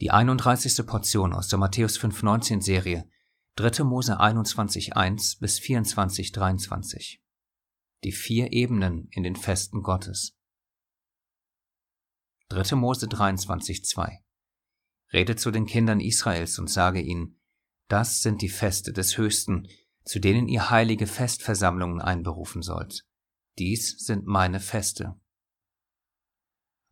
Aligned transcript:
Die 0.00 0.10
31. 0.10 0.86
Portion 0.86 1.32
aus 1.32 1.48
der 1.48 1.58
Matthäus 1.58 1.98
5,19 1.98 2.60
Serie, 2.60 3.08
3. 3.56 3.82
Mose 3.84 4.20
21,1 4.20 5.40
bis 5.40 5.58
24,23. 5.58 7.20
Die 8.04 8.12
vier 8.12 8.52
Ebenen 8.52 9.08
in 9.10 9.22
den 9.22 9.36
Festen 9.36 9.82
Gottes. 9.82 10.36
3. 12.50 12.76
Mose 12.76 13.06
23,2. 13.06 14.18
Rede 15.14 15.36
zu 15.36 15.50
den 15.50 15.64
Kindern 15.64 16.00
Israels 16.00 16.58
und 16.58 16.68
sage 16.68 17.00
ihnen, 17.00 17.40
das 17.88 18.20
sind 18.20 18.42
die 18.42 18.50
Feste 18.50 18.92
des 18.92 19.16
Höchsten, 19.16 19.66
zu 20.04 20.18
denen 20.18 20.46
ihr 20.46 20.68
heilige 20.68 21.06
Festversammlungen 21.06 22.02
einberufen 22.02 22.60
sollt. 22.60 23.06
Dies 23.58 23.96
sind 23.98 24.26
meine 24.26 24.60
Feste. 24.60 25.18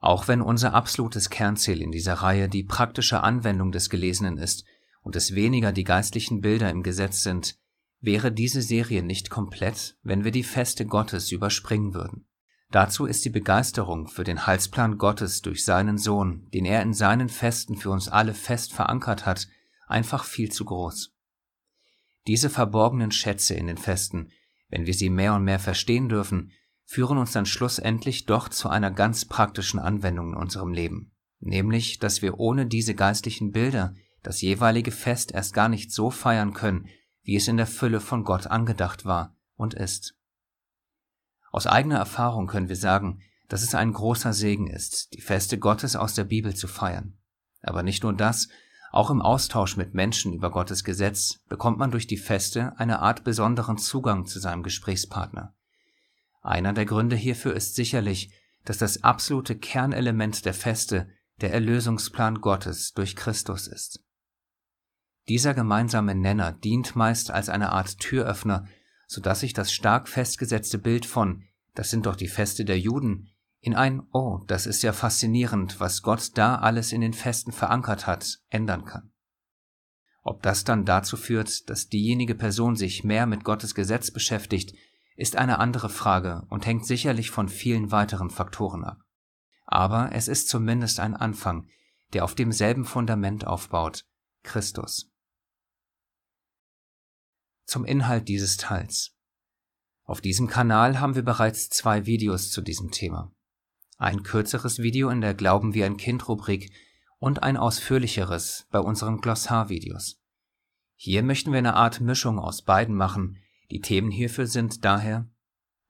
Auch 0.05 0.29
wenn 0.29 0.43
unser 0.43 0.75
absolutes 0.75 1.31
Kernziel 1.31 1.81
in 1.81 1.91
dieser 1.91 2.13
Reihe 2.13 2.51
die 2.51 2.63
praktische 2.63 3.23
Anwendung 3.23 3.73
des 3.73 3.89
Gelesenen 3.89 4.37
ist 4.37 4.67
und 5.01 5.17
es 5.17 5.35
weniger 5.35 5.73
die 5.73 5.85
geistlichen 5.85 6.43
Bilder 6.43 6.69
im 6.69 6.83
Gesetz 6.83 7.23
sind, 7.23 7.57
wäre 8.03 8.31
diese 8.31 8.61
Serie 8.61 9.03
nicht 9.03 9.31
komplett, 9.31 9.97
wenn 10.03 10.23
wir 10.23 10.31
die 10.31 10.43
Feste 10.43 10.85
Gottes 10.85 11.33
überspringen 11.33 11.95
würden. 11.95 12.27
Dazu 12.71 13.07
ist 13.07 13.25
die 13.25 13.31
Begeisterung 13.31 14.07
für 14.07 14.25
den 14.25 14.47
Heilsplan 14.47 14.99
Gottes 14.99 15.41
durch 15.41 15.65
seinen 15.65 15.97
Sohn, 15.97 16.51
den 16.53 16.67
er 16.67 16.83
in 16.83 16.93
seinen 16.93 17.31
Festen 17.31 17.75
für 17.75 17.89
uns 17.89 18.11
alle 18.11 18.35
fest 18.35 18.75
verankert 18.75 19.25
hat, 19.25 19.49
einfach 19.87 20.25
viel 20.25 20.53
zu 20.53 20.67
groß. 20.67 21.15
Diese 22.27 22.51
verborgenen 22.51 23.11
Schätze 23.11 23.55
in 23.55 23.69
den 23.69 23.79
Festen, 23.79 24.33
wenn 24.69 24.85
wir 24.85 24.93
sie 24.93 25.09
mehr 25.09 25.33
und 25.33 25.45
mehr 25.45 25.61
verstehen 25.61 26.11
dürfen, 26.11 26.53
führen 26.85 27.19
uns 27.19 27.33
dann 27.33 27.47
schlussendlich 27.47 28.27
doch 28.27 28.49
zu 28.49 28.69
einer 28.69 28.91
ganz 28.91 29.25
praktischen 29.25 29.81
Anwendung 29.81 30.33
in 30.33 30.37
unserem 30.37 30.73
Leben, 30.73 31.13
nämlich, 31.41 31.99
dass 31.99 32.23
wir 32.23 32.39
ohne 32.39 32.67
diese 32.67 32.95
geistlichen 32.95 33.53
Bilder 33.53 33.95
das 34.23 34.41
jeweilige 34.41 34.91
Fest 34.91 35.33
erst 35.33 35.55
gar 35.55 35.69
nicht 35.69 35.93
so 35.93 36.11
feiern 36.11 36.53
können, 36.53 36.89
wie 37.23 37.37
es 37.37 37.49
in 37.49 37.57
der 37.57 37.67
Fülle 37.67 38.01
von 38.01 38.25
Gott 38.25 38.47
angedacht 38.47 39.05
war 39.05 39.37
und 39.57 39.75
ist. 39.75 40.15
Aus 41.51 41.67
eigener 41.67 41.99
Erfahrung 41.99 42.47
können 42.47 42.69
wir 42.69 42.77
sagen, 42.77 43.21
dass 43.49 43.63
es 43.63 43.75
ein 43.75 43.93
großer 43.93 44.33
Segen 44.33 44.67
ist, 44.67 45.13
die 45.15 45.21
Feste 45.21 45.59
Gottes 45.59 45.97
aus 45.97 46.15
der 46.15 46.25
Bibel 46.25 46.55
zu 46.55 46.67
feiern. 46.67 47.19
Aber 47.63 47.83
nicht 47.83 48.03
nur 48.03 48.13
das, 48.13 48.49
auch 48.91 49.11
im 49.11 49.23
Austausch 49.23 49.77
mit 49.77 49.95
Menschen 49.95 50.33
über 50.33 50.51
Gottes 50.51 50.85
Gesetz 50.85 51.41
bekommt 51.49 51.79
man 51.79 51.91
durch 51.91 52.07
die 52.07 52.17
Feste 52.17 52.79
eine 52.79 53.01
Art 53.01 53.25
besonderen 53.25 53.79
Zugang 53.79 54.27
zu 54.27 54.39
seinem 54.39 54.63
Gesprächspartner. 54.63 55.55
Einer 56.45 56.73
der 56.75 56.85
Gründe 56.85 57.17
hierfür 57.17 57.57
ist 57.57 57.75
sicherlich, 57.75 58.31
dass 58.65 58.79
das 58.79 59.03
absolute 59.03 59.57
Kernelement 59.57 60.45
der 60.45 60.55
Feste 60.55 61.09
der 61.41 61.53
Erlösungsplan 61.53 62.41
Gottes 62.41 62.93
durch 62.93 63.17
Christus 63.17 63.67
ist. 63.67 64.05
Dieser 65.27 65.55
gemeinsame 65.55 66.15
Nenner 66.15 66.53
dient 66.53 66.95
meist 66.95 67.31
als 67.33 67.49
eine 67.49 67.73
Art 67.73 67.99
Türöffner, 67.99 68.67
so 69.09 69.21
dass 69.21 69.41
sich 69.41 69.55
das 69.55 69.73
stark 69.73 70.09
festgesetzte 70.09 70.79
Bild 70.79 71.07
von 71.07 71.43
das 71.75 71.91
sind 71.91 72.07
doch 72.07 72.15
die 72.15 72.29
Feste 72.29 72.65
der 72.65 72.79
Juden 72.79 73.31
in 73.61 73.75
ein 73.75 74.03
Oh, 74.13 74.41
das 74.47 74.67
ist 74.67 74.83
ja 74.83 74.93
faszinierend, 74.93 75.81
was 75.81 76.03
Gott 76.03 76.33
da 76.35 76.57
alles 76.57 76.93
in 76.93 77.01
den 77.01 77.15
Festen 77.15 77.51
verankert 77.51 78.07
hat, 78.07 78.39
ändern 78.51 78.85
kann. 78.85 79.11
Ob 80.23 80.43
das 80.43 80.65
dann 80.65 80.85
dazu 80.85 81.17
führt, 81.17 81.69
dass 81.69 81.89
diejenige 81.89 82.35
Person 82.35 82.77
sich 82.77 83.05
mehr 83.05 83.27
mit 83.27 83.43
Gottes 83.43 83.75
Gesetz 83.75 84.11
beschäftigt, 84.11 84.75
ist 85.17 85.37
eine 85.37 85.59
andere 85.59 85.89
Frage 85.89 86.47
und 86.49 86.67
hängt 86.67 86.87
sicherlich 86.87 87.31
von 87.31 87.49
vielen 87.49 87.91
weiteren 87.91 88.31
Faktoren 88.31 88.85
ab. 88.85 89.03
Aber 89.65 90.11
es 90.13 90.29
ist 90.29 90.49
zumindest 90.49 91.01
ein 91.01 91.15
Anfang, 91.15 91.69
der 92.13 92.25
auf 92.25 92.35
demselben 92.35 92.85
Fundament 92.85 93.47
aufbaut, 93.47 94.05
Christus. 94.43 95.11
Zum 97.65 97.85
Inhalt 97.85 98.29
dieses 98.29 98.57
Teils. 98.57 99.17
Auf 100.05 100.21
diesem 100.21 100.49
Kanal 100.49 101.01
haben 101.01 101.15
wir 101.15 101.25
bereits 101.25 101.71
zwei 101.71 102.05
Videos 102.05 102.51
zu 102.51 102.61
diesem 102.61 102.91
Thema. 102.91 103.33
Ein 103.97 104.23
kürzeres 104.23 104.81
Video 104.81 105.09
in 105.09 105.23
der 105.23 105.35
Glauben 105.35 105.73
wie 105.73 105.85
ein 105.85 105.97
Kind 105.97 106.29
Rubrik 106.29 106.71
und 107.19 107.43
ein 107.43 107.57
ausführlicheres 107.57 108.67
bei 108.71 108.81
unseren 108.81 109.21
Glossar-Videos. 109.21 110.21
Hier 110.97 111.23
möchten 111.23 111.53
wir 111.53 111.59
eine 111.59 111.75
Art 111.75 112.01
Mischung 112.01 112.39
aus 112.39 112.63
beiden 112.63 112.95
machen, 112.95 113.39
die 113.71 113.81
Themen 113.81 114.11
hierfür 114.11 114.47
sind 114.47 114.85
daher 114.85 115.29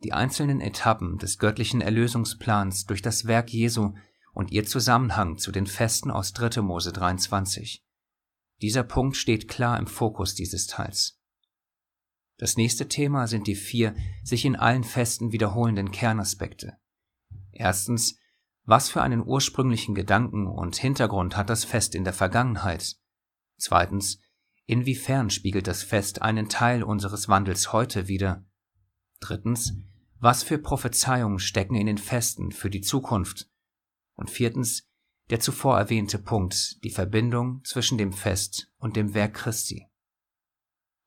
die 0.02 0.12
einzelnen 0.12 0.60
Etappen 0.60 1.18
des 1.18 1.38
göttlichen 1.38 1.80
Erlösungsplans 1.80 2.84
durch 2.84 3.00
das 3.00 3.26
Werk 3.26 3.50
Jesu 3.50 3.94
und 4.34 4.50
ihr 4.52 4.64
Zusammenhang 4.66 5.38
zu 5.38 5.50
den 5.50 5.66
Festen 5.66 6.10
aus 6.10 6.32
3. 6.34 6.60
Mose 6.60 6.92
23. 6.92 7.82
Dieser 8.60 8.82
Punkt 8.82 9.16
steht 9.16 9.48
klar 9.48 9.78
im 9.78 9.86
Fokus 9.86 10.34
dieses 10.34 10.66
Teils. 10.66 11.18
Das 12.36 12.56
nächste 12.56 12.88
Thema 12.88 13.26
sind 13.26 13.46
die 13.46 13.54
vier 13.54 13.94
sich 14.22 14.44
in 14.44 14.56
allen 14.56 14.84
Festen 14.84 15.32
wiederholenden 15.32 15.90
Kernaspekte. 15.90 16.76
Erstens, 17.52 18.18
was 18.64 18.90
für 18.90 19.02
einen 19.02 19.24
ursprünglichen 19.24 19.94
Gedanken 19.94 20.46
und 20.46 20.76
Hintergrund 20.76 21.36
hat 21.36 21.48
das 21.48 21.64
Fest 21.64 21.94
in 21.94 22.04
der 22.04 22.12
Vergangenheit? 22.12 22.96
Zweitens, 23.56 24.20
Inwiefern 24.66 25.30
spiegelt 25.30 25.66
das 25.66 25.82
Fest 25.82 26.22
einen 26.22 26.48
Teil 26.48 26.82
unseres 26.82 27.28
Wandels 27.28 27.72
heute 27.72 28.08
wider? 28.08 28.46
Drittens, 29.20 29.74
was 30.20 30.42
für 30.42 30.58
Prophezeiungen 30.58 31.38
stecken 31.38 31.74
in 31.74 31.86
den 31.86 31.98
Festen 31.98 32.50
für 32.50 32.70
die 32.70 32.80
Zukunft? 32.80 33.50
Und 34.14 34.30
viertens, 34.30 34.88
der 35.30 35.40
zuvor 35.40 35.78
erwähnte 35.78 36.18
Punkt, 36.18 36.82
die 36.84 36.90
Verbindung 36.90 37.62
zwischen 37.64 37.98
dem 37.98 38.12
Fest 38.12 38.70
und 38.78 38.96
dem 38.96 39.14
Werk 39.14 39.34
Christi. 39.34 39.86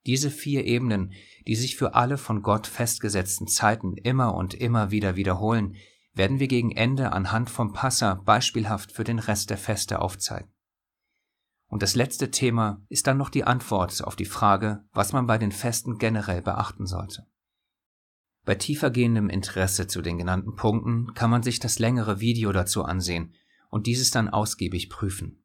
Diese 0.06 0.32
vier 0.32 0.66
Ebenen, 0.66 1.14
die 1.48 1.56
sich 1.56 1.76
für 1.76 1.96
alle 1.96 2.18
von 2.18 2.42
Gott 2.42 2.66
festgesetzten 2.68 3.48
Zeiten 3.48 3.98
immer 3.98 4.36
und 4.36 4.54
immer 4.54 4.92
wieder 4.92 5.16
wiederholen, 5.16 5.76
werden 6.14 6.40
wir 6.40 6.48
gegen 6.48 6.72
Ende 6.72 7.12
anhand 7.12 7.50
vom 7.50 7.74
Passa 7.74 8.16
beispielhaft 8.16 8.92
für 8.92 9.04
den 9.04 9.20
Rest 9.20 9.50
der 9.50 9.58
Feste 9.58 10.00
aufzeigen. 10.00 10.52
Und 11.68 11.84
das 11.84 11.96
letzte 11.96 12.32
Thema 12.32 12.82
ist 12.90 13.08
dann 13.08 13.18
noch 13.18 13.30
die 13.30 13.44
Antwort 13.44 14.04
auf 14.04 14.16
die 14.16 14.26
Frage, 14.26 14.86
was 14.94 15.12
man 15.12 15.28
bei 15.28 15.38
den 15.38 15.52
Festen 15.52 15.98
generell 15.98 16.42
beachten 16.42 16.86
sollte. 16.86 17.28
Bei 18.46 18.56
tiefergehendem 18.56 19.30
Interesse 19.30 19.88
zu 19.88 20.02
den 20.02 20.18
genannten 20.18 20.56
Punkten 20.56 21.14
kann 21.14 21.30
man 21.30 21.44
sich 21.44 21.60
das 21.60 21.80
längere 21.80 22.22
Video 22.22 22.54
dazu 22.54 22.86
ansehen 22.86 23.34
und 23.70 23.88
dieses 23.88 24.10
dann 24.12 24.30
ausgiebig 24.30 24.90
prüfen. 24.90 25.44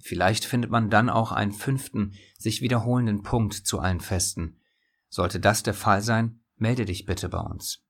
Vielleicht 0.00 0.44
findet 0.44 0.70
man 0.70 0.90
dann 0.90 1.10
auch 1.10 1.32
einen 1.32 1.52
fünften, 1.52 2.12
sich 2.38 2.60
wiederholenden 2.60 3.22
Punkt 3.22 3.54
zu 3.54 3.80
allen 3.80 4.00
Festen. 4.00 4.60
Sollte 5.08 5.40
das 5.40 5.64
der 5.64 5.74
Fall 5.74 6.02
sein, 6.02 6.40
melde 6.56 6.84
dich 6.84 7.06
bitte 7.06 7.28
bei 7.28 7.40
uns. 7.40 7.82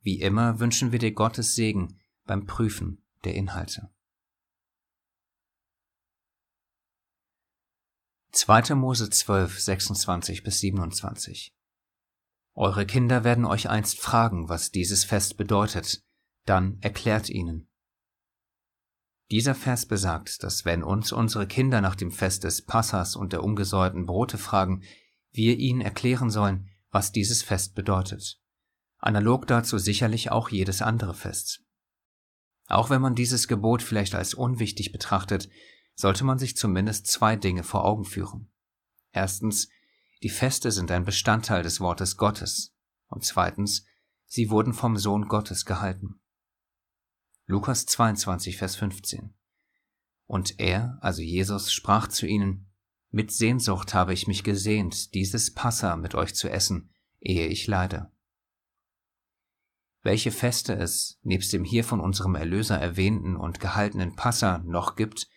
Wie 0.00 0.20
immer 0.20 0.60
wünschen 0.60 0.92
wir 0.92 0.98
dir 1.00 1.12
Gottes 1.12 1.54
Segen 1.54 1.98
beim 2.24 2.46
Prüfen 2.46 3.02
der 3.24 3.34
Inhalte. 3.34 3.90
2. 8.40 8.76
Mose 8.76 9.10
12, 9.10 9.58
26 9.58 10.44
bis 10.44 10.60
27 10.60 11.56
Eure 12.54 12.86
Kinder 12.86 13.24
werden 13.24 13.44
euch 13.44 13.68
einst 13.68 13.98
fragen, 13.98 14.48
was 14.48 14.70
dieses 14.70 15.02
Fest 15.02 15.36
bedeutet, 15.36 16.04
dann 16.44 16.78
erklärt 16.80 17.30
ihnen. 17.30 17.68
Dieser 19.32 19.56
Vers 19.56 19.86
besagt, 19.86 20.44
dass 20.44 20.64
wenn 20.64 20.84
uns 20.84 21.10
unsere 21.10 21.48
Kinder 21.48 21.80
nach 21.80 21.96
dem 21.96 22.12
Fest 22.12 22.44
des 22.44 22.64
Passas 22.64 23.16
und 23.16 23.32
der 23.32 23.42
ungesäuerten 23.42 24.06
Brote 24.06 24.38
fragen, 24.38 24.84
wir 25.32 25.58
ihnen 25.58 25.80
erklären 25.80 26.30
sollen, 26.30 26.68
was 26.92 27.10
dieses 27.10 27.42
Fest 27.42 27.74
bedeutet. 27.74 28.40
Analog 28.98 29.48
dazu 29.48 29.78
sicherlich 29.78 30.30
auch 30.30 30.48
jedes 30.50 30.80
andere 30.80 31.14
Fest. 31.14 31.64
Auch 32.68 32.88
wenn 32.88 33.02
man 33.02 33.16
dieses 33.16 33.48
Gebot 33.48 33.82
vielleicht 33.82 34.14
als 34.14 34.32
unwichtig 34.32 34.92
betrachtet, 34.92 35.48
sollte 35.98 36.22
man 36.22 36.38
sich 36.38 36.56
zumindest 36.56 37.08
zwei 37.08 37.34
Dinge 37.34 37.64
vor 37.64 37.84
Augen 37.84 38.04
führen. 38.04 38.52
Erstens, 39.10 39.68
die 40.22 40.28
Feste 40.28 40.70
sind 40.70 40.92
ein 40.92 41.04
Bestandteil 41.04 41.64
des 41.64 41.80
Wortes 41.80 42.16
Gottes. 42.16 42.72
Und 43.08 43.24
zweitens, 43.24 43.84
sie 44.24 44.48
wurden 44.48 44.74
vom 44.74 44.96
Sohn 44.96 45.26
Gottes 45.26 45.64
gehalten. 45.64 46.20
Lukas 47.46 47.84
22, 47.86 48.58
Vers 48.58 48.76
15. 48.76 49.34
Und 50.26 50.60
er, 50.60 50.98
also 51.00 51.20
Jesus, 51.20 51.72
sprach 51.72 52.06
zu 52.06 52.28
ihnen, 52.28 52.70
Mit 53.10 53.32
Sehnsucht 53.32 53.92
habe 53.92 54.12
ich 54.12 54.28
mich 54.28 54.44
gesehnt, 54.44 55.14
dieses 55.14 55.52
Passa 55.52 55.96
mit 55.96 56.14
euch 56.14 56.32
zu 56.32 56.48
essen, 56.48 56.94
ehe 57.18 57.48
ich 57.48 57.66
leide. 57.66 58.12
Welche 60.02 60.30
Feste 60.30 60.74
es, 60.74 61.18
nebst 61.22 61.52
dem 61.52 61.64
hier 61.64 61.82
von 61.82 61.98
unserem 61.98 62.36
Erlöser 62.36 62.78
erwähnten 62.78 63.34
und 63.34 63.58
gehaltenen 63.58 64.14
Passa, 64.14 64.58
noch 64.58 64.94
gibt, 64.94 65.28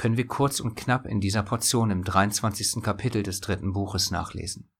können 0.00 0.16
wir 0.16 0.26
kurz 0.26 0.60
und 0.60 0.76
knapp 0.76 1.04
in 1.04 1.20
dieser 1.20 1.42
Portion 1.42 1.90
im 1.90 2.04
23. 2.04 2.82
Kapitel 2.82 3.22
des 3.22 3.42
dritten 3.42 3.74
Buches 3.74 4.10
nachlesen. 4.10 4.70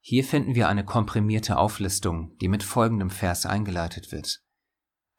Hier 0.00 0.24
finden 0.24 0.54
wir 0.54 0.68
eine 0.68 0.84
komprimierte 0.84 1.56
Auflistung, 1.56 2.36
die 2.36 2.48
mit 2.48 2.62
folgendem 2.62 3.08
Vers 3.08 3.46
eingeleitet 3.46 4.12
wird. 4.12 4.42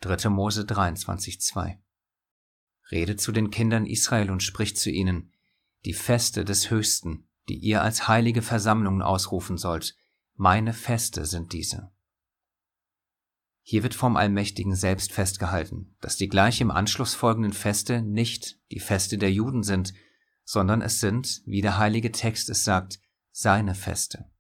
3. 0.02 0.30
Mose 0.30 0.62
23,2 0.62 1.80
Rede 2.92 3.16
zu 3.16 3.31
den 3.31 3.50
Kindern 3.50 3.88
Israel 3.88 4.30
und 4.30 4.44
spricht 4.44 4.78
zu 4.78 4.92
ihnen, 4.92 5.34
die 5.84 5.94
Feste 5.94 6.46
des 6.46 6.70
Höchsten, 6.70 7.28
die 7.50 7.58
ihr 7.58 7.81
als 7.81 8.08
heilige 8.08 8.44
Versammlungen 8.44 9.02
ausrufen 9.02 9.58
sollt, 9.58 9.96
meine 10.36 10.74
Feste 10.74 11.25
sind 11.25 11.54
diese. 11.54 11.92
Hier 13.69 13.84
wird 13.84 13.96
vom 13.96 14.16
Allmächtigen 14.16 14.75
selbst 14.75 15.12
festgehalten, 15.12 15.94
dass 16.00 16.16
die 16.16 16.30
gleich 16.30 16.62
im 16.62 16.72
Anschluss 16.72 17.16
folgenden 17.16 17.52
Feste 17.52 18.02
nicht 18.02 18.58
die 18.72 18.80
Feste 18.80 19.18
der 19.18 19.30
Juden 19.30 19.62
sind, 19.62 19.94
sondern 20.46 20.81
es 20.81 21.02
sind, 21.02 21.42
wie 21.46 21.60
der 21.60 21.78
heilige 21.78 22.14
Text 22.14 22.50
es 22.50 22.64
sagt, 22.64 23.02
seine 23.34 23.75
Feste. 23.75 24.31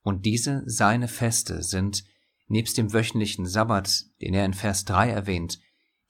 Und 0.00 0.24
diese 0.24 0.62
seine 0.64 1.06
Feste 1.06 1.62
sind, 1.62 2.02
nebst 2.46 2.78
dem 2.78 2.94
wöchentlichen 2.94 3.44
Sabbat, 3.44 4.06
den 4.22 4.32
er 4.32 4.46
in 4.46 4.54
Vers 4.54 4.86
3 4.86 5.10
erwähnt, 5.10 5.60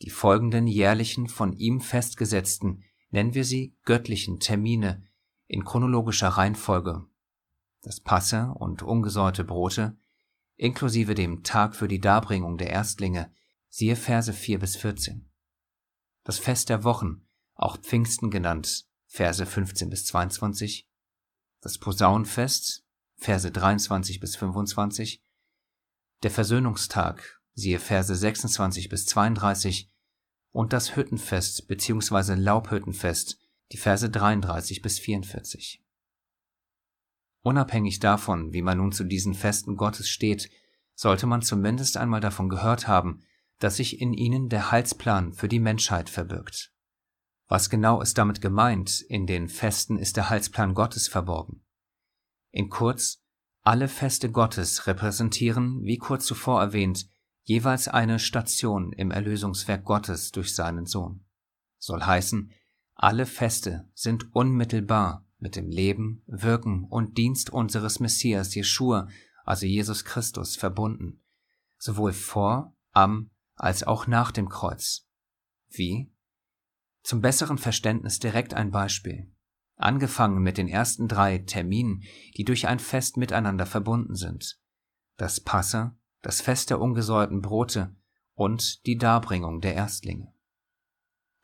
die 0.00 0.10
folgenden 0.10 0.68
jährlichen 0.68 1.26
von 1.26 1.52
ihm 1.52 1.80
festgesetzten, 1.80 2.84
nennen 3.10 3.34
wir 3.34 3.44
sie 3.44 3.76
göttlichen 3.84 4.38
Termine 4.38 5.02
in 5.48 5.64
chronologischer 5.64 6.28
Reihenfolge. 6.28 7.04
Das 7.82 7.98
Passe 7.98 8.54
und 8.54 8.84
ungesäuerte 8.84 9.42
Brote, 9.42 9.98
inklusive 10.60 11.14
dem 11.14 11.42
Tag 11.42 11.74
für 11.74 11.88
die 11.88 12.00
Darbringung 12.00 12.58
der 12.58 12.68
Erstlinge, 12.68 13.32
siehe 13.70 13.96
Verse 13.96 14.30
4 14.30 14.58
bis 14.58 14.76
14. 14.76 15.26
Das 16.22 16.38
Fest 16.38 16.68
der 16.68 16.84
Wochen, 16.84 17.26
auch 17.54 17.78
Pfingsten 17.78 18.30
genannt, 18.30 18.86
Verse 19.06 19.44
15 19.44 19.88
bis 19.88 20.04
22. 20.04 20.86
Das 21.62 21.78
Posaunenfest, 21.78 22.84
Verse 23.16 23.50
23 23.50 24.20
bis 24.20 24.36
25. 24.36 25.24
Der 26.22 26.30
Versöhnungstag, 26.30 27.40
siehe 27.54 27.78
Verse 27.78 28.14
26 28.14 28.90
bis 28.90 29.06
32. 29.06 29.90
Und 30.52 30.74
das 30.74 30.94
Hüttenfest 30.94 31.68
bzw. 31.68 32.34
Laubhüttenfest, 32.34 33.38
die 33.72 33.78
Verse 33.78 34.10
33 34.10 34.82
bis 34.82 34.98
44. 34.98 35.82
Unabhängig 37.42 38.00
davon, 38.00 38.52
wie 38.52 38.62
man 38.62 38.78
nun 38.78 38.92
zu 38.92 39.04
diesen 39.04 39.34
Festen 39.34 39.76
Gottes 39.76 40.08
steht, 40.08 40.50
sollte 40.94 41.26
man 41.26 41.42
zumindest 41.42 41.96
einmal 41.96 42.20
davon 42.20 42.48
gehört 42.48 42.86
haben, 42.86 43.22
dass 43.58 43.76
sich 43.76 44.00
in 44.00 44.12
ihnen 44.12 44.48
der 44.48 44.70
Heilsplan 44.70 45.32
für 45.32 45.48
die 45.48 45.58
Menschheit 45.58 46.10
verbirgt. 46.10 46.72
Was 47.48 47.70
genau 47.70 48.00
ist 48.00 48.18
damit 48.18 48.40
gemeint, 48.40 49.00
in 49.00 49.26
den 49.26 49.48
Festen 49.48 49.98
ist 49.98 50.16
der 50.16 50.30
Heilsplan 50.30 50.74
Gottes 50.74 51.08
verborgen? 51.08 51.64
In 52.50 52.68
kurz, 52.68 53.22
alle 53.62 53.88
Feste 53.88 54.30
Gottes 54.30 54.86
repräsentieren, 54.86 55.82
wie 55.82 55.98
kurz 55.98 56.26
zuvor 56.26 56.60
erwähnt, 56.60 57.08
jeweils 57.42 57.88
eine 57.88 58.18
Station 58.18 58.92
im 58.92 59.10
Erlösungswerk 59.10 59.84
Gottes 59.84 60.30
durch 60.30 60.54
seinen 60.54 60.86
Sohn. 60.86 61.24
Soll 61.78 62.02
heißen, 62.02 62.52
alle 62.94 63.26
Feste 63.26 63.88
sind 63.94 64.34
unmittelbar 64.34 65.26
mit 65.40 65.56
dem 65.56 65.68
Leben, 65.68 66.22
Wirken 66.26 66.84
und 66.84 67.18
Dienst 67.18 67.50
unseres 67.50 68.00
Messias 68.00 68.54
Jeschua, 68.54 69.08
also 69.44 69.66
Jesus 69.66 70.04
Christus, 70.04 70.56
verbunden, 70.56 71.22
sowohl 71.78 72.12
vor, 72.12 72.76
am 72.92 73.30
als 73.56 73.82
auch 73.82 74.06
nach 74.06 74.30
dem 74.30 74.48
Kreuz. 74.48 75.06
Wie? 75.68 76.12
Zum 77.02 77.20
besseren 77.20 77.58
Verständnis 77.58 78.18
direkt 78.18 78.54
ein 78.54 78.70
Beispiel. 78.70 79.32
Angefangen 79.76 80.42
mit 80.42 80.58
den 80.58 80.68
ersten 80.68 81.08
drei 81.08 81.38
Terminen, 81.38 82.02
die 82.36 82.44
durch 82.44 82.68
ein 82.68 82.78
Fest 82.78 83.16
miteinander 83.16 83.66
verbunden 83.66 84.14
sind. 84.14 84.58
Das 85.16 85.40
Passe, 85.40 85.96
das 86.22 86.40
Fest 86.40 86.70
der 86.70 86.80
ungesäuerten 86.80 87.40
Brote 87.40 87.94
und 88.34 88.86
die 88.86 88.98
Darbringung 88.98 89.60
der 89.60 89.74
Erstlinge. 89.74 90.32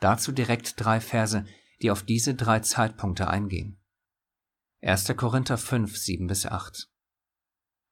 Dazu 0.00 0.32
direkt 0.32 0.74
drei 0.76 1.00
Verse, 1.00 1.44
die 1.82 1.90
auf 1.90 2.02
diese 2.02 2.34
drei 2.34 2.60
Zeitpunkte 2.60 3.28
eingehen. 3.28 3.78
1. 4.86 5.16
Korinther 5.16 5.58
5, 5.58 5.96
7 5.96 6.28
bis 6.28 6.46
8. 6.46 6.88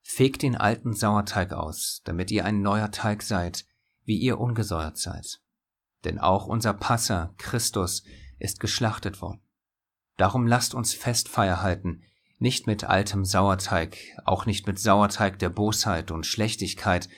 Fegt 0.01 0.43
den 0.43 0.55
alten 0.55 0.93
Sauerteig 0.93 1.53
aus, 1.53 2.03
damit 2.05 2.31
ihr 2.31 2.45
ein 2.45 2.63
neuer 2.63 2.93
Teig 2.93 3.25
seid, 3.25 3.67
wie 4.05 4.17
ihr 4.17 4.39
ungesäuert 4.39 4.97
seid. 4.97 5.41
Denn 6.05 6.21
auch 6.21 6.47
unser 6.47 6.73
Passer, 6.73 7.35
Christus, 7.37 8.05
ist 8.39 8.61
geschlachtet 8.61 9.21
worden. 9.21 9.43
Darum 10.19 10.47
lasst 10.47 10.73
uns 10.73 10.95
Festfeier 10.95 11.63
halten, 11.63 12.05
nicht 12.39 12.69
mit 12.69 12.85
altem 12.85 13.25
Sauerteig, 13.25 13.99
auch 14.25 14.47
nicht 14.47 14.69
mit 14.69 14.79
Sauerteig 14.79 15.41
der 15.41 15.51
Bosheit 15.51 16.13
und 16.13 16.27
Schlechtigkeit, 16.27 17.09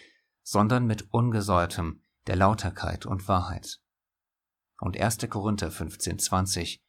sondern 0.43 0.87
mit 0.87 1.13
ungesäuertem, 1.13 2.01
der 2.29 2.37
Lauterkeit 2.37 3.05
und 3.05 3.29
Wahrheit. 3.29 3.79
Und 4.81 4.99
1. 4.99 5.19
Korinther 5.29 5.71
15, 5.71 6.19
20. 6.19 6.86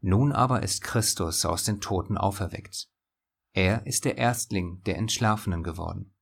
Nun 0.00 0.32
aber 0.32 0.62
ist 0.62 0.82
Christus 0.82 1.44
aus 1.44 1.64
den 1.64 1.80
Toten 1.80 2.16
auferweckt. 2.16 2.88
Er 3.52 3.86
ist 3.86 4.04
der 4.04 4.16
Erstling 4.16 4.82
der 4.84 4.96
Entschlafenen 4.96 5.62
geworden. 5.62 6.14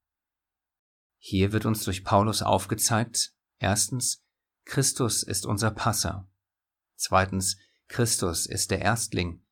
Hier 1.19 1.53
wird 1.53 1.67
uns 1.67 1.85
durch 1.85 2.05
Paulus 2.05 2.43
aufgezeigt, 2.43 3.35
erstens, 3.59 4.25
Christus 4.65 5.23
ist 5.23 5.47
unser 5.47 5.71
Passer. 5.71 6.29
Zweitens, 6.97 7.57
Christus 7.89 8.47
ist 8.47 8.71
der 8.71 8.81
Erstling. 8.81 9.45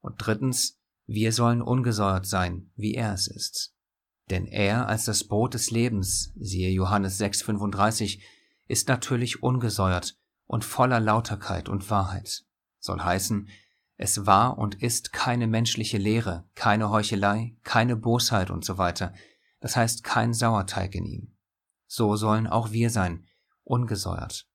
Und 0.00 0.16
drittens, 0.18 0.78
wir 1.06 1.32
sollen 1.32 1.62
ungesäuert 1.62 2.26
sein, 2.26 2.70
wie 2.76 2.94
er 2.94 3.14
es 3.14 3.28
ist. 3.28 3.74
Denn 4.30 4.46
er 4.46 4.88
als 4.88 5.06
das 5.06 5.24
Brot 5.24 5.54
des 5.54 5.70
Lebens, 5.70 6.32
siehe 6.36 6.70
Johannes 6.70 7.18
6,35, 7.20 8.20
ist 8.66 8.88
natürlich 8.88 9.42
ungesäuert 9.42 10.18
und 10.46 10.64
voller 10.64 11.00
Lauterkeit 11.00 11.68
und 11.68 11.88
Wahrheit. 11.90 12.44
Soll 12.78 13.00
heißen, 13.00 13.48
es 14.00 14.26
war 14.26 14.58
und 14.58 14.80
ist 14.80 15.12
keine 15.12 15.48
menschliche 15.48 15.98
Lehre, 15.98 16.48
keine 16.54 16.88
Heuchelei, 16.90 17.56
keine 17.64 17.96
Bosheit 17.96 18.48
und 18.48 18.64
so 18.64 18.78
weiter. 18.78 19.12
Das 19.58 19.76
heißt 19.76 20.04
kein 20.04 20.32
Sauerteig 20.32 20.94
in 20.94 21.04
ihm. 21.04 21.36
So 21.88 22.14
sollen 22.14 22.46
auch 22.46 22.70
wir 22.70 22.90
sein, 22.90 23.26
ungesäuert. 23.64 24.48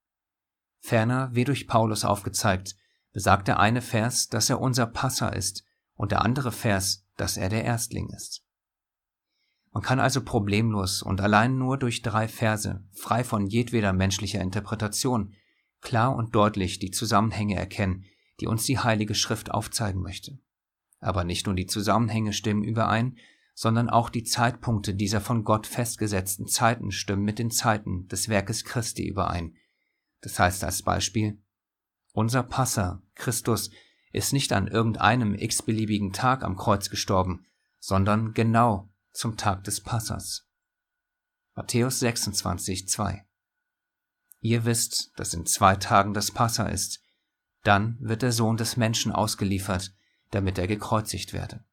Ferner, 0.79 1.29
wie 1.33 1.43
durch 1.43 1.67
Paulus 1.67 2.05
aufgezeigt, 2.05 2.77
besagt 3.11 3.49
der 3.49 3.59
eine 3.59 3.81
Vers, 3.81 4.29
dass 4.29 4.49
er 4.49 4.61
unser 4.61 4.85
Passer 4.85 5.35
ist 5.35 5.65
und 5.95 6.13
der 6.13 6.21
andere 6.21 6.53
Vers, 6.53 7.05
dass 7.17 7.35
er 7.35 7.49
der 7.49 7.65
Erstling 7.65 8.09
ist. 8.09 8.45
Man 9.71 9.83
kann 9.83 9.99
also 9.99 10.23
problemlos 10.23 11.01
und 11.01 11.19
allein 11.19 11.57
nur 11.57 11.77
durch 11.77 12.01
drei 12.01 12.29
Verse, 12.29 12.81
frei 12.93 13.25
von 13.25 13.47
jedweder 13.47 13.91
menschlicher 13.91 14.39
Interpretation, 14.39 15.33
klar 15.81 16.15
und 16.15 16.33
deutlich 16.33 16.79
die 16.79 16.91
Zusammenhänge 16.91 17.55
erkennen, 17.55 18.05
die 18.39 18.47
uns 18.47 18.65
die 18.65 18.79
Heilige 18.79 19.15
Schrift 19.15 19.51
aufzeigen 19.51 20.01
möchte. 20.01 20.39
Aber 20.99 21.23
nicht 21.23 21.45
nur 21.45 21.55
die 21.55 21.67
Zusammenhänge 21.67 22.33
stimmen 22.33 22.63
überein, 22.63 23.17
sondern 23.55 23.89
auch 23.89 24.09
die 24.09 24.23
Zeitpunkte 24.23 24.95
dieser 24.95 25.21
von 25.21 25.43
Gott 25.43 25.67
festgesetzten 25.67 26.47
Zeiten 26.47 26.91
stimmen 26.91 27.23
mit 27.23 27.39
den 27.39 27.51
Zeiten 27.51 28.07
des 28.07 28.29
Werkes 28.29 28.65
Christi 28.65 29.07
überein. 29.07 29.55
Das 30.21 30.39
heißt 30.39 30.63
als 30.63 30.81
Beispiel, 30.81 31.41
unser 32.13 32.43
Passer, 32.43 33.01
Christus, 33.15 33.69
ist 34.11 34.33
nicht 34.33 34.53
an 34.53 34.67
irgendeinem 34.67 35.35
x-beliebigen 35.35 36.13
Tag 36.13 36.43
am 36.43 36.55
Kreuz 36.55 36.89
gestorben, 36.89 37.45
sondern 37.79 38.33
genau 38.33 38.89
zum 39.11 39.37
Tag 39.37 39.63
des 39.63 39.81
Passers. 39.81 40.47
Matthäus 41.55 41.99
26, 41.99 42.87
2 42.87 43.25
Ihr 44.39 44.65
wisst, 44.65 45.11
dass 45.15 45.33
in 45.33 45.45
zwei 45.45 45.75
Tagen 45.75 46.13
das 46.13 46.31
Passa 46.31 46.67
ist, 46.67 47.02
dann 47.63 47.97
wird 47.99 48.21
der 48.21 48.31
Sohn 48.31 48.57
des 48.57 48.77
Menschen 48.77 49.11
ausgeliefert, 49.11 49.93
damit 50.31 50.57
er 50.57 50.67
gekreuzigt 50.67 51.33
werde. 51.33 51.63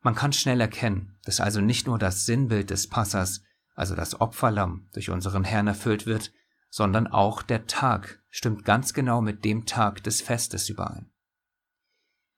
Man 0.00 0.14
kann 0.14 0.32
schnell 0.32 0.60
erkennen, 0.60 1.18
dass 1.24 1.40
also 1.40 1.60
nicht 1.60 1.86
nur 1.86 1.98
das 1.98 2.26
Sinnbild 2.26 2.70
des 2.70 2.88
Passers, 2.88 3.42
also 3.74 3.94
das 3.94 4.20
Opferlamm, 4.20 4.88
durch 4.92 5.08
unseren 5.10 5.44
Herrn 5.44 5.66
erfüllt 5.66 6.04
wird, 6.04 6.32
sondern 6.68 7.06
auch 7.06 7.40
der 7.40 7.66
Tag 7.66 8.22
stimmt 8.28 8.64
ganz 8.64 8.92
genau 8.92 9.20
mit 9.20 9.44
dem 9.44 9.64
Tag 9.64 10.02
des 10.02 10.20
Festes 10.20 10.68
überein. 10.68 11.10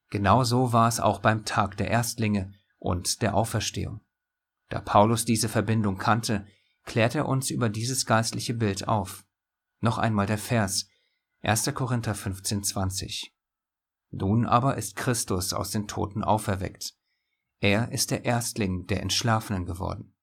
Genauso 0.09 0.71
war 0.71 0.87
es 0.87 0.99
auch 0.99 1.19
beim 1.19 1.43
Tag 1.43 1.75
der 1.75 1.89
Erstlinge 1.89 2.53
und 2.77 3.21
der 3.21 3.33
Auferstehung. 3.33 3.99
Da 4.69 4.79
Paulus 4.79 5.25
diese 5.25 5.49
Verbindung 5.49 5.97
kannte, 5.97 6.45
klärt 6.85 7.15
er 7.15 7.27
uns 7.27 7.49
über 7.49 7.67
dieses 7.67 8.05
geistliche 8.05 8.53
Bild 8.53 8.87
auf. 8.87 9.25
Noch 9.81 9.97
einmal 9.97 10.25
der 10.25 10.37
Vers, 10.37 10.87
1. 11.41 11.71
Korinther 11.75 12.15
15, 12.15 12.63
20. 12.63 13.33
Nun 14.09 14.47
aber 14.47 14.75
ist 14.75 14.95
Christus 14.95 15.53
aus 15.53 15.69
den 15.69 15.87
Toten 15.87 16.23
auferweckt. 16.23 16.95
Er 17.59 17.91
ist 17.91 18.09
der 18.09 18.25
Erstling 18.25 18.87
der 18.87 19.01
Entschlafenen 19.01 19.65
geworden. 19.65 20.15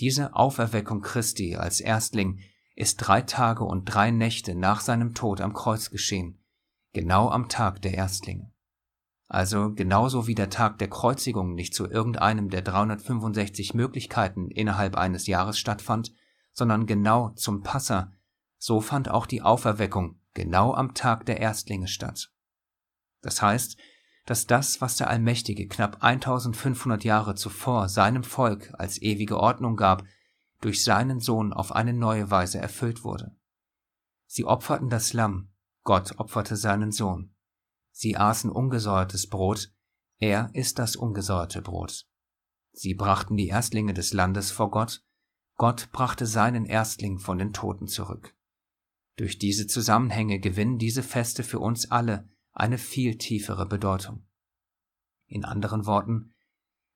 Diese 0.00 0.34
Auferweckung 0.34 1.02
Christi 1.02 1.56
als 1.56 1.80
Erstling 1.80 2.40
ist 2.76 2.96
drei 2.96 3.20
Tage 3.20 3.64
und 3.64 3.84
drei 3.84 4.10
Nächte 4.10 4.54
nach 4.54 4.80
seinem 4.80 5.14
Tod 5.14 5.40
am 5.42 5.52
Kreuz 5.52 5.90
geschehen, 5.90 6.42
genau 6.94 7.28
am 7.28 7.48
Tag 7.48 7.82
der 7.82 7.92
Erstlinge. 7.92 8.52
Also 9.26 9.74
genauso 9.74 10.26
wie 10.26 10.34
der 10.34 10.48
Tag 10.48 10.78
der 10.78 10.88
Kreuzigung 10.88 11.54
nicht 11.54 11.74
zu 11.74 11.86
irgendeinem 11.86 12.48
der 12.48 12.62
365 12.62 13.74
Möglichkeiten 13.74 14.50
innerhalb 14.50 14.96
eines 14.96 15.26
Jahres 15.26 15.58
stattfand, 15.58 16.14
sondern 16.52 16.86
genau 16.86 17.30
zum 17.30 17.62
Passa, 17.62 18.12
so 18.58 18.80
fand 18.80 19.08
auch 19.08 19.26
die 19.26 19.42
Auferweckung 19.42 20.20
genau 20.34 20.74
am 20.74 20.94
Tag 20.94 21.26
der 21.26 21.40
Erstlinge 21.40 21.88
statt. 21.88 22.30
Das 23.22 23.42
heißt, 23.42 23.76
dass 24.26 24.46
das, 24.46 24.80
was 24.80 24.96
der 24.96 25.08
Allmächtige 25.08 25.66
knapp 25.68 26.02
1500 26.02 27.02
Jahre 27.02 27.34
zuvor 27.34 27.88
seinem 27.88 28.24
Volk 28.24 28.72
als 28.74 29.00
ewige 29.00 29.40
Ordnung 29.40 29.76
gab, 29.76 30.04
durch 30.60 30.84
seinen 30.84 31.20
Sohn 31.20 31.52
auf 31.52 31.72
eine 31.72 31.94
neue 31.94 32.30
Weise 32.30 32.58
erfüllt 32.58 33.04
wurde. 33.04 33.34
Sie 34.26 34.44
opferten 34.44 34.90
das 34.90 35.12
Lamm, 35.12 35.50
Gott 35.82 36.18
opferte 36.18 36.56
seinen 36.56 36.92
Sohn. 36.92 37.34
Sie 37.90 38.16
aßen 38.16 38.50
ungesäuertes 38.50 39.28
Brot, 39.28 39.72
er 40.18 40.50
ist 40.52 40.78
das 40.78 40.96
ungesäuerte 40.96 41.62
Brot. 41.62 42.06
Sie 42.72 42.94
brachten 42.94 43.36
die 43.36 43.48
Erstlinge 43.48 43.94
des 43.94 44.12
Landes 44.12 44.50
vor 44.50 44.70
Gott, 44.70 45.02
Gott 45.56 45.90
brachte 45.90 46.26
seinen 46.26 46.66
Erstling 46.66 47.18
von 47.18 47.38
den 47.38 47.52
Toten 47.52 47.86
zurück. 47.86 48.36
Durch 49.18 49.36
diese 49.36 49.66
Zusammenhänge 49.66 50.38
gewinnen 50.38 50.78
diese 50.78 51.02
Feste 51.02 51.42
für 51.42 51.58
uns 51.58 51.90
alle 51.90 52.28
eine 52.52 52.78
viel 52.78 53.18
tiefere 53.18 53.66
Bedeutung. 53.66 54.24
In 55.26 55.44
anderen 55.44 55.86
Worten, 55.86 56.34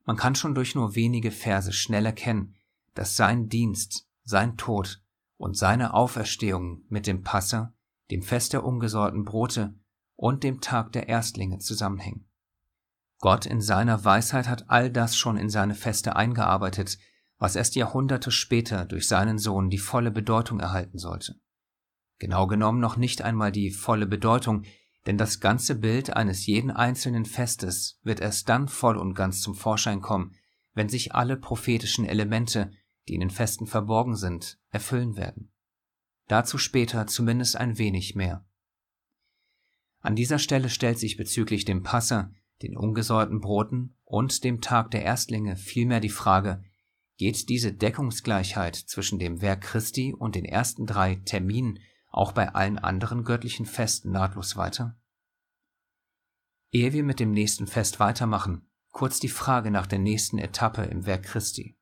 man 0.05 0.17
kann 0.17 0.37
schon 0.37 0.55
durch 0.55 0.77
nur 0.77 0.95
wenige 0.95 1.33
Verse 1.33 1.73
schnell 1.73 2.07
erkennen, 2.07 2.55
dass 2.95 3.17
sein 3.17 3.49
Dienst, 3.49 4.09
sein 4.23 4.57
Tod 4.57 5.03
und 5.37 5.57
seine 5.57 5.95
Auferstehung 5.95 6.85
mit 6.89 7.09
dem 7.09 7.23
Passer, 7.23 7.75
dem 8.13 8.23
Fest 8.23 8.53
der 8.53 8.65
ungesäuerten 8.65 9.25
Brote 9.25 9.75
und 10.15 10.45
dem 10.45 10.61
Tag 10.61 10.93
der 10.93 11.09
Erstlinge 11.09 11.59
zusammenhängen. 11.59 12.29
Gott 13.19 13.47
in 13.47 13.61
seiner 13.61 14.05
Weisheit 14.05 14.49
hat 14.49 14.71
all 14.71 14.91
das 14.91 15.17
schon 15.17 15.37
in 15.37 15.51
seine 15.51 15.75
Feste 15.75 16.15
eingearbeitet, 16.15 16.99
was 17.39 17.57
erst 17.57 17.75
Jahrhunderte 17.75 18.31
später 18.31 18.85
durch 18.85 19.09
seinen 19.09 19.39
Sohn 19.39 19.71
die 19.71 19.79
volle 19.79 20.13
Bedeutung 20.13 20.61
erhalten 20.61 20.99
sollte. 20.99 21.42
Genau 22.23 22.47
genommen 22.47 22.79
noch 22.79 22.97
nicht 22.97 23.23
einmal 23.23 23.51
die 23.51 23.73
volle 23.73 24.07
Bedeutung, 24.07 24.63
denn 25.07 25.19
das 25.19 25.41
ganze 25.41 25.75
Bild 25.75 26.15
eines 26.15 26.47
jeden 26.47 26.71
einzelnen 26.71 27.25
Festes 27.25 27.99
wird 28.05 28.21
erst 28.21 28.49
dann 28.49 28.69
voll 28.69 28.97
und 28.97 29.15
ganz 29.15 29.41
zum 29.41 29.57
Vorschein 29.57 30.01
kommen, 30.01 30.37
wenn 30.73 30.89
sich 30.89 31.17
alle 31.17 31.37
prophetischen 31.37 32.05
Elemente, 32.05 32.71
die 33.09 33.15
in 33.15 33.21
den 33.23 33.31
Festen 33.31 33.67
verborgen 33.67 34.15
sind, 34.15 34.61
erfüllen 34.71 35.17
werden. 35.17 35.51
Dazu 36.29 36.59
später 36.59 37.09
zumindest 37.09 37.57
ein 37.57 37.77
wenig 37.79 38.15
mehr. 38.15 38.47
An 39.99 40.15
dieser 40.15 40.39
Stelle 40.39 40.69
stellt 40.69 41.01
sich 41.01 41.17
bezüglich 41.17 41.65
dem 41.65 41.83
Passer, 41.83 42.31
den 42.63 42.77
ungesäuerten 42.77 43.41
Broten 43.41 43.97
und 44.05 44.45
dem 44.45 44.61
Tag 44.61 44.93
der 44.93 45.03
Erstlinge 45.03 45.57
vielmehr 45.57 45.99
die 45.99 46.09
Frage, 46.09 46.63
geht 47.17 47.49
diese 47.49 47.73
Deckungsgleichheit 47.73 48.77
zwischen 48.77 49.19
dem 49.19 49.43
Werk 49.43 49.63
Christi 49.63 50.15
und 50.17 50.37
den 50.37 50.45
ersten 50.45 50.87
drei 50.87 51.17
Terminen 51.25 51.81
auch 52.13 52.33
bei 52.33 52.55
allen 52.55 52.79
anderen 52.79 53.25
göttlichen 53.25 53.67
Festen 53.67 54.13
nahtlos 54.13 54.57
weiter? 54.57 54.97
Ehe 56.71 56.93
wir 56.93 57.03
mit 57.03 57.21
dem 57.21 57.33
nächsten 57.33 57.67
Fest 57.67 58.01
weitermachen, 58.01 58.71
kurz 58.91 59.19
die 59.19 59.29
Frage 59.29 59.71
nach 59.71 59.87
der 59.87 59.99
nächsten 59.99 60.39
Etappe 60.39 60.85
im 60.85 61.07
Werk 61.07 61.25
Christi. 61.25 61.79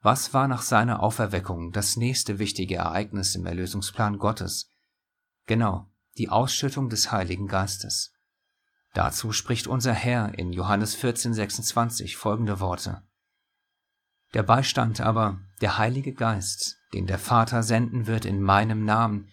Was 0.00 0.32
war 0.32 0.46
nach 0.46 0.62
seiner 0.62 1.02
Auferweckung 1.02 1.72
das 1.72 1.96
nächste 1.96 2.38
wichtige 2.38 2.76
Ereignis 2.76 3.34
im 3.34 3.44
Erlösungsplan 3.46 4.18
Gottes? 4.18 4.72
Genau, 5.46 5.90
die 6.16 6.28
Ausschüttung 6.28 6.88
des 6.88 7.10
Heiligen 7.10 7.48
Geistes. 7.48 8.14
Dazu 8.94 9.32
spricht 9.32 9.66
unser 9.66 9.92
Herr 9.92 10.38
in 10.38 10.52
Johannes 10.52 10.94
14, 10.94 11.34
26 11.34 12.16
folgende 12.16 12.60
Worte. 12.60 13.02
Der 14.34 14.42
Beistand 14.42 15.00
aber, 15.00 15.40
der 15.60 15.78
Heilige 15.78 16.12
Geist, 16.12 16.76
den 16.92 17.06
der 17.06 17.18
Vater 17.18 17.62
senden 17.62 18.06
wird 18.06 18.24
in 18.24 18.42
meinem 18.42 18.84
Namen, 18.84 19.28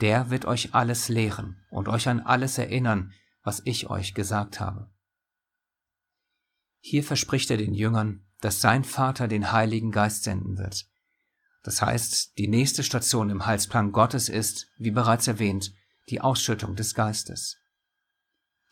der 0.00 0.30
wird 0.30 0.44
euch 0.44 0.74
alles 0.74 1.08
lehren 1.08 1.64
und 1.70 1.88
euch 1.88 2.08
an 2.08 2.20
alles 2.20 2.58
erinnern, 2.58 3.12
was 3.42 3.62
ich 3.64 3.88
euch 3.88 4.14
gesagt 4.14 4.60
habe. 4.60 4.90
Hier 6.80 7.02
verspricht 7.02 7.50
er 7.50 7.56
den 7.56 7.74
Jüngern, 7.74 8.26
dass 8.40 8.60
sein 8.60 8.84
Vater 8.84 9.28
den 9.28 9.52
Heiligen 9.52 9.90
Geist 9.90 10.24
senden 10.24 10.58
wird. 10.58 10.86
Das 11.62 11.80
heißt, 11.80 12.36
die 12.36 12.48
nächste 12.48 12.82
Station 12.82 13.30
im 13.30 13.46
Heilsplan 13.46 13.92
Gottes 13.92 14.28
ist, 14.28 14.66
wie 14.76 14.90
bereits 14.90 15.26
erwähnt, 15.26 15.72
die 16.10 16.20
Ausschüttung 16.20 16.76
des 16.76 16.94
Geistes. 16.94 17.56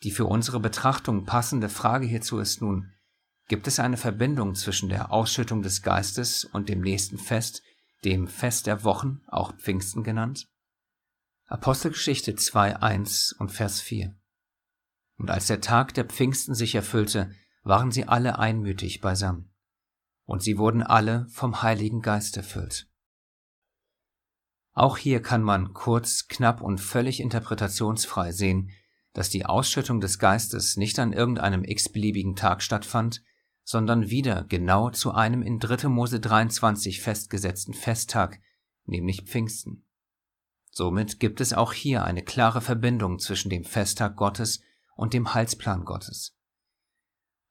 Die 0.03 0.11
für 0.11 0.25
unsere 0.25 0.59
Betrachtung 0.59 1.25
passende 1.25 1.69
Frage 1.69 2.05
hierzu 2.05 2.37
ist 2.37 2.61
nun, 2.61 2.92
gibt 3.47 3.67
es 3.67 3.79
eine 3.79 3.97
Verbindung 3.97 4.55
zwischen 4.55 4.89
der 4.89 5.11
Ausschüttung 5.11 5.61
des 5.61 5.81
Geistes 5.81 6.45
und 6.45 6.69
dem 6.69 6.81
nächsten 6.81 7.17
Fest, 7.17 7.61
dem 8.03 8.27
Fest 8.27 8.67
der 8.67 8.83
Wochen, 8.83 9.21
auch 9.27 9.53
Pfingsten 9.53 10.03
genannt? 10.03 10.47
Apostelgeschichte 11.45 12.33
2.1 12.33 13.35
und 13.37 13.51
Vers 13.51 13.81
4. 13.81 14.15
Und 15.17 15.29
als 15.29 15.47
der 15.47 15.61
Tag 15.61 15.93
der 15.93 16.05
Pfingsten 16.05 16.55
sich 16.55 16.75
erfüllte, 16.75 17.31
waren 17.63 17.91
sie 17.91 18.05
alle 18.07 18.39
einmütig 18.39 19.01
beisammen. 19.01 19.53
Und 20.25 20.41
sie 20.41 20.57
wurden 20.57 20.83
alle 20.83 21.27
vom 21.29 21.61
Heiligen 21.61 22.01
Geist 22.01 22.37
erfüllt. 22.37 22.87
Auch 24.71 24.97
hier 24.97 25.21
kann 25.21 25.43
man 25.43 25.73
kurz, 25.73 26.27
knapp 26.27 26.61
und 26.61 26.79
völlig 26.79 27.19
interpretationsfrei 27.19 28.31
sehen, 28.31 28.71
dass 29.13 29.29
die 29.29 29.45
Ausschüttung 29.45 30.01
des 30.01 30.17
Geistes 30.17 30.77
nicht 30.77 30.97
an 30.97 31.13
irgendeinem 31.13 31.63
x-beliebigen 31.63 32.35
Tag 32.35 32.63
stattfand, 32.63 33.21
sondern 33.63 34.09
wieder 34.09 34.43
genau 34.43 34.89
zu 34.89 35.11
einem 35.13 35.41
in 35.41 35.59
3. 35.59 35.87
Mose 35.87 36.19
23 36.19 37.01
festgesetzten 37.01 37.73
Festtag, 37.73 38.39
nämlich 38.85 39.23
Pfingsten. 39.23 39.85
Somit 40.71 41.19
gibt 41.19 41.39
es 41.39 41.53
auch 41.53 41.71
hier 41.71 42.03
eine 42.03 42.23
klare 42.23 42.61
Verbindung 42.61 43.19
zwischen 43.19 43.49
dem 43.49 43.63
Festtag 43.63 44.15
Gottes 44.15 44.61
und 44.95 45.13
dem 45.13 45.33
Heilsplan 45.33 45.85
Gottes. 45.85 46.35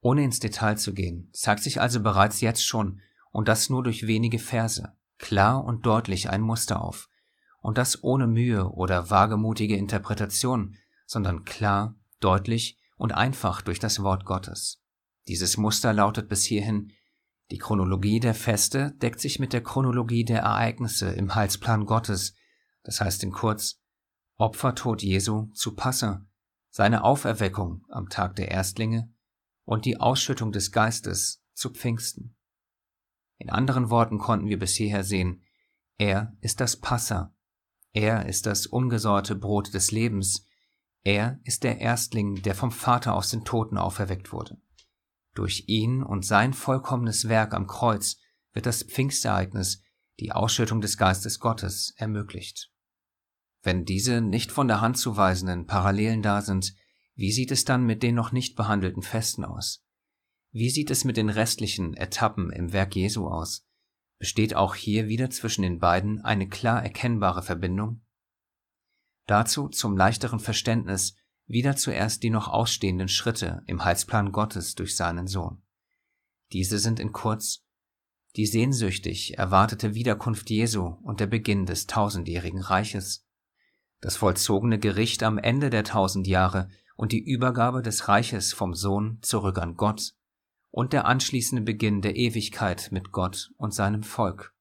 Ohne 0.01 0.25
ins 0.25 0.41
Detail 0.41 0.77
zu 0.77 0.93
gehen, 0.93 1.31
zeigt 1.33 1.63
sich 1.63 1.81
also 1.81 2.03
bereits 2.03 2.41
jetzt 2.41 2.67
schon, 2.67 3.01
und 3.31 3.49
das 3.49 3.71
nur 3.71 3.83
durch 3.83 4.07
wenige 4.07 4.39
Verse, 4.39 4.93
klar 5.19 5.65
und 5.65 5.87
deutlich 5.87 6.29
ein 6.29 6.41
Muster 6.41 6.83
auf, 6.83 7.09
und 7.61 7.79
das 7.79 8.03
ohne 8.03 8.27
Mühe 8.27 8.69
oder 8.69 9.09
wagemutige 9.11 9.77
Interpretation, 9.77 10.77
sondern 11.07 11.45
klar, 11.45 11.95
deutlich 12.19 12.79
und 12.97 13.13
einfach 13.13 13.63
durch 13.63 13.79
das 13.79 14.03
Wort 14.03 14.25
Gottes. 14.25 14.82
Dieses 15.29 15.57
Muster 15.57 15.93
lautet 15.93 16.29
bis 16.29 16.45
hierhin, 16.45 16.93
die 17.51 17.59
Chronologie 17.59 18.21
der 18.21 18.35
Feste 18.35 18.93
deckt 18.97 19.21
sich 19.21 19.39
mit 19.39 19.53
der 19.53 19.63
Chronologie 19.63 20.25
der 20.25 20.41
Ereignisse 20.41 21.11
im 21.11 21.35
Heilsplan 21.35 21.87
Gottes, 21.87 22.35
das 22.83 23.01
heißt 23.01 23.23
in 23.23 23.33
kurz 23.33 23.81
Opfertod 24.37 25.03
Jesu 25.03 25.47
zu 25.53 25.75
Passe, 25.75 26.25
seine 26.71 27.05
Auferweckung 27.05 27.85
am 27.91 28.09
Tag 28.09 28.37
der 28.37 28.51
Erstlinge 28.51 29.13
und 29.65 29.85
die 29.85 30.01
Ausschüttung 30.01 30.51
des 30.51 30.73
Geistes 30.73 31.45
zu 31.53 31.71
Pfingsten. 31.71 32.35
In 33.39 33.51
anderen 33.51 33.91
Worten 33.91 34.19
konnten 34.19 34.49
wir 34.49 34.59
bis 34.59 34.75
hierher 34.75 35.05
sehen, 35.05 35.43
er 35.99 36.37
ist 36.41 36.61
das 36.61 36.77
Passa, 36.77 37.35
er 37.93 38.27
ist 38.27 38.47
das 38.47 38.67
ungesäuerte 38.67 39.35
Brot 39.35 39.75
des 39.75 39.93
Lebens. 39.93 40.47
Er 41.05 41.39
ist 41.45 41.63
der 41.63 41.81
Erstling, 41.81 42.43
der 42.43 42.55
vom 42.55 42.73
Vater 42.73 43.15
aus 43.15 43.29
den 43.29 43.45
Toten 43.45 43.77
auferweckt 43.77 44.33
wurde. 44.33 44.57
Durch 45.35 45.65
ihn 45.67 46.03
und 46.03 46.27
sein 46.27 46.53
vollkommenes 46.53 47.29
Werk 47.29 47.55
am 47.55 47.67
Kreuz 47.67 48.19
wird 48.53 48.67
das 48.67 48.83
Pfingstereignis, 48.83 49.83
die 50.21 50.33
Ausschüttung 50.33 50.81
des 50.81 50.99
Geistes 50.99 51.41
Gottes, 51.41 51.95
ermöglicht. 51.97 52.71
Wenn 53.63 53.85
diese 53.85 54.21
nicht 54.21 54.53
von 54.53 54.69
der 54.69 54.81
Hand 54.81 54.99
zu 54.99 55.17
weisenden 55.17 55.67
Parallelen 55.67 56.23
da 56.23 56.43
sind, 56.43 56.75
wie 57.15 57.33
sieht 57.33 57.51
es 57.51 57.65
dann 57.65 57.85
mit 57.85 58.03
den 58.03 58.15
noch 58.15 58.33
nicht 58.33 58.57
behandelten 58.57 59.03
Festen 59.03 59.45
aus? 59.45 59.85
Wie 60.51 60.69
sieht 60.69 60.91
es 60.91 61.05
mit 61.05 61.17
den 61.17 61.31
restlichen 61.31 61.95
Etappen 61.95 62.51
im 62.51 62.73
Werk 62.73 62.95
Jesu 62.95 63.29
aus? 63.29 63.67
Besteht 64.19 64.55
auch 64.55 64.75
hier 64.75 65.09
wieder 65.09 65.31
zwischen 65.31 65.63
den 65.63 65.79
beiden 65.79 66.21
eine 66.21 66.49
klar 66.49 66.83
erkennbare 66.83 67.43
Verbindung? 67.43 68.05
Dazu 69.27 69.69
zum 69.69 69.97
leichteren 69.97 70.41
Verständnis 70.41 71.17
wieder 71.47 71.77
zuerst 71.77 72.23
die 72.23 72.31
noch 72.31 72.49
ausstehenden 72.49 73.09
Schritte 73.09 73.63
im 73.67 73.85
Heilsplan 73.85 74.33
Gottes 74.33 74.75
durch 74.75 74.97
seinen 74.97 75.27
Sohn. 75.27 75.63
Diese 76.53 76.79
sind 76.79 77.01
in 77.01 77.13
kurz 77.13 77.65
die 78.37 78.47
sehnsüchtig 78.47 79.37
erwartete 79.37 79.95
Wiederkunft 79.95 80.49
Jesu 80.49 80.97
und 81.03 81.21
der 81.21 81.27
Beginn 81.27 81.67
des 81.67 81.87
tausendjährigen 81.87 82.63
Reiches, 82.63 83.27
das 84.01 84.17
vollzogene 84.17 84.79
Gericht 84.79 85.23
am 85.23 85.39
Ende 85.39 85.69
der 85.69 85.85
tausend 85.85 86.27
Jahre 86.27 86.69
und 86.97 87.13
die 87.13 87.23
Übergabe 87.23 87.83
des 87.83 88.09
Reiches 88.09 88.53
vom 88.53 88.75
Sohn 88.75 89.19
zurück 89.23 89.59
an 89.59 89.77
Gott, 89.77 90.15
und 90.71 90.95
der 90.95 91.05
anschließende 91.05 91.63
Beginn 91.63 92.01
der 92.01 92.17
Ewigkeit 92.17 92.89
mit 92.91 93.13
Gott 93.13 93.53
und 93.59 93.75
seinem 93.75 94.03
Volk. 94.03 94.55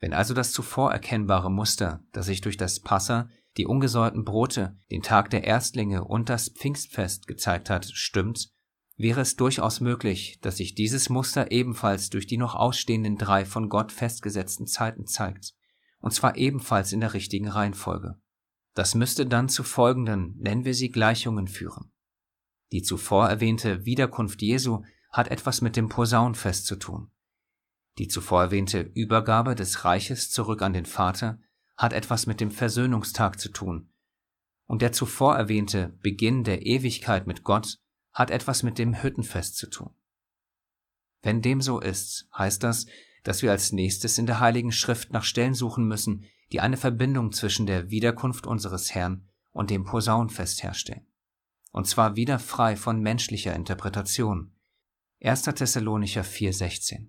Wenn 0.00 0.12
also 0.12 0.34
das 0.34 0.52
zuvor 0.52 0.92
erkennbare 0.92 1.50
Muster, 1.50 2.04
das 2.12 2.26
sich 2.26 2.42
durch 2.42 2.58
das 2.58 2.80
Passa, 2.80 3.30
die 3.56 3.66
ungesäuerten 3.66 4.24
Brote, 4.24 4.78
den 4.90 5.02
Tag 5.02 5.30
der 5.30 5.44
Erstlinge 5.44 6.04
und 6.04 6.28
das 6.28 6.48
Pfingstfest 6.48 7.26
gezeigt 7.26 7.70
hat, 7.70 7.86
stimmt, 7.86 8.50
wäre 8.96 9.20
es 9.20 9.36
durchaus 9.36 9.80
möglich, 9.80 10.38
dass 10.40 10.56
sich 10.56 10.74
dieses 10.74 11.08
Muster 11.08 11.50
ebenfalls 11.50 12.10
durch 12.10 12.26
die 12.26 12.38
noch 12.38 12.54
ausstehenden 12.54 13.16
drei 13.16 13.44
von 13.44 13.68
Gott 13.68 13.92
festgesetzten 13.92 14.66
Zeiten 14.66 15.06
zeigt 15.06 15.54
und 16.06 16.12
zwar 16.12 16.36
ebenfalls 16.36 16.92
in 16.92 17.00
der 17.00 17.14
richtigen 17.14 17.48
Reihenfolge. 17.48 18.20
Das 18.74 18.94
müsste 18.94 19.26
dann 19.26 19.48
zu 19.48 19.64
folgenden, 19.64 20.36
nennen 20.38 20.64
wir 20.64 20.74
sie 20.74 20.90
Gleichungen 20.90 21.48
führen. 21.48 21.90
Die 22.72 22.82
zuvor 22.82 23.28
erwähnte 23.28 23.84
Wiederkunft 23.84 24.42
Jesu 24.42 24.82
hat 25.10 25.28
etwas 25.28 25.62
mit 25.62 25.76
dem 25.76 25.88
Posaunfest 25.88 26.66
zu 26.66 26.76
tun. 26.76 27.10
Die 27.98 28.08
zuvor 28.08 28.42
erwähnte 28.42 28.82
Übergabe 28.82 29.54
des 29.54 29.84
Reiches 29.84 30.30
zurück 30.30 30.62
an 30.62 30.74
den 30.74 30.86
Vater 30.86 31.40
hat 31.76 31.92
etwas 31.92 32.26
mit 32.26 32.40
dem 32.40 32.50
Versöhnungstag 32.50 33.38
zu 33.38 33.50
tun. 33.50 33.90
Und 34.66 34.82
der 34.82 34.92
zuvor 34.92 35.36
erwähnte 35.36 35.96
Beginn 36.00 36.44
der 36.44 36.66
Ewigkeit 36.66 37.26
mit 37.26 37.44
Gott 37.44 37.78
hat 38.12 38.30
etwas 38.30 38.62
mit 38.62 38.78
dem 38.78 39.02
Hüttenfest 39.02 39.56
zu 39.56 39.68
tun. 39.68 39.94
Wenn 41.22 41.42
dem 41.42 41.60
so 41.60 41.80
ist, 41.80 42.28
heißt 42.36 42.62
das, 42.62 42.86
dass 43.24 43.42
wir 43.42 43.50
als 43.50 43.72
nächstes 43.72 44.18
in 44.18 44.26
der 44.26 44.40
Heiligen 44.40 44.72
Schrift 44.72 45.12
nach 45.12 45.24
Stellen 45.24 45.54
suchen 45.54 45.86
müssen, 45.86 46.24
die 46.52 46.60
eine 46.60 46.76
Verbindung 46.76 47.32
zwischen 47.32 47.66
der 47.66 47.90
Wiederkunft 47.90 48.46
unseres 48.46 48.94
Herrn 48.94 49.28
und 49.50 49.70
dem 49.70 49.84
Posaunfest 49.84 50.62
herstellen. 50.62 51.06
Und 51.72 51.86
zwar 51.86 52.16
wieder 52.16 52.38
frei 52.38 52.76
von 52.76 53.00
menschlicher 53.00 53.54
Interpretation. 53.54 54.52
1. 55.22 55.42
Thessalonicher 55.42 56.22
4,16 56.22 57.08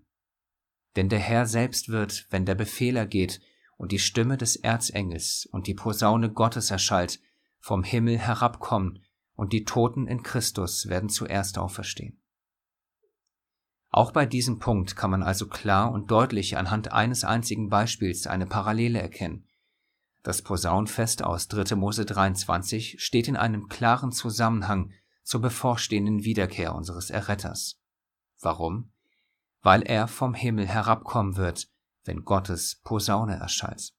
Denn 0.96 1.10
der 1.10 1.20
Herr 1.20 1.46
selbst 1.46 1.90
wird, 1.90 2.26
wenn 2.32 2.46
der 2.46 2.56
Befehler 2.56 3.06
geht 3.06 3.40
und 3.78 3.92
die 3.92 4.00
Stimme 4.00 4.38
des 4.38 4.56
Erzengels 4.56 5.48
und 5.52 5.68
die 5.68 5.74
Posaune 5.76 6.32
Gottes 6.32 6.72
erschallt, 6.72 7.20
vom 7.60 7.84
Himmel 7.84 8.18
herabkommen, 8.18 9.04
und 9.36 9.54
die 9.54 9.66
Toten 9.66 10.08
in 10.08 10.24
Christus 10.24 10.90
werden 10.90 11.10
zuerst 11.10 11.60
auferstehen. 11.60 12.20
Auch 13.90 14.12
bei 14.12 14.26
diesem 14.26 14.60
Punkt 14.60 14.96
kann 14.96 15.12
man 15.12 15.24
also 15.24 15.48
klar 15.48 15.92
und 15.92 16.12
deutlich 16.12 16.58
anhand 16.58 16.92
eines 16.92 17.24
einzigen 17.24 17.70
Beispiels 17.70 18.28
eine 18.28 18.48
Parallele 18.48 19.00
erkennen. 19.00 19.48
Das 20.24 20.42
Posaunfest 20.42 21.24
aus 21.24 21.48
3. 21.48 21.76
Mose 21.76 22.06
23 22.06 23.02
steht 23.02 23.28
in 23.28 23.38
einem 23.38 23.70
klaren 23.70 24.12
Zusammenhang 24.12 24.92
zur 25.24 25.42
bevorstehenden 25.42 26.24
Wiederkehr 26.24 26.76
unseres 26.76 27.10
Erretters. 27.10 27.80
Warum? 28.42 28.92
Weil 29.62 29.84
er 29.84 30.08
vom 30.08 30.34
Himmel 30.34 30.68
herabkommen 30.68 31.38
wird, 31.38 31.70
wenn 32.08 32.24
Gottes 32.24 32.80
Posaune 32.84 33.36
erschallt. 33.36 33.94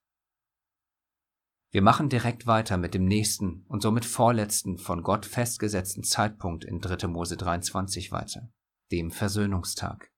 Wir 1.71 1.83
machen 1.83 2.09
direkt 2.09 2.47
weiter 2.47 2.77
mit 2.77 2.95
dem 2.95 3.05
nächsten 3.05 3.63
und 3.67 3.81
somit 3.81 4.03
vorletzten 4.03 4.79
von 4.79 5.03
Gott 5.03 5.27
festgesetzten 5.27 6.03
Zeitpunkt 6.03 6.65
in 6.65 6.79
3. 6.79 7.07
Mose 7.07 7.37
23 7.37 8.11
weiter, 8.11 8.51
dem 8.91 9.11
Versöhnungstag. 9.11 10.11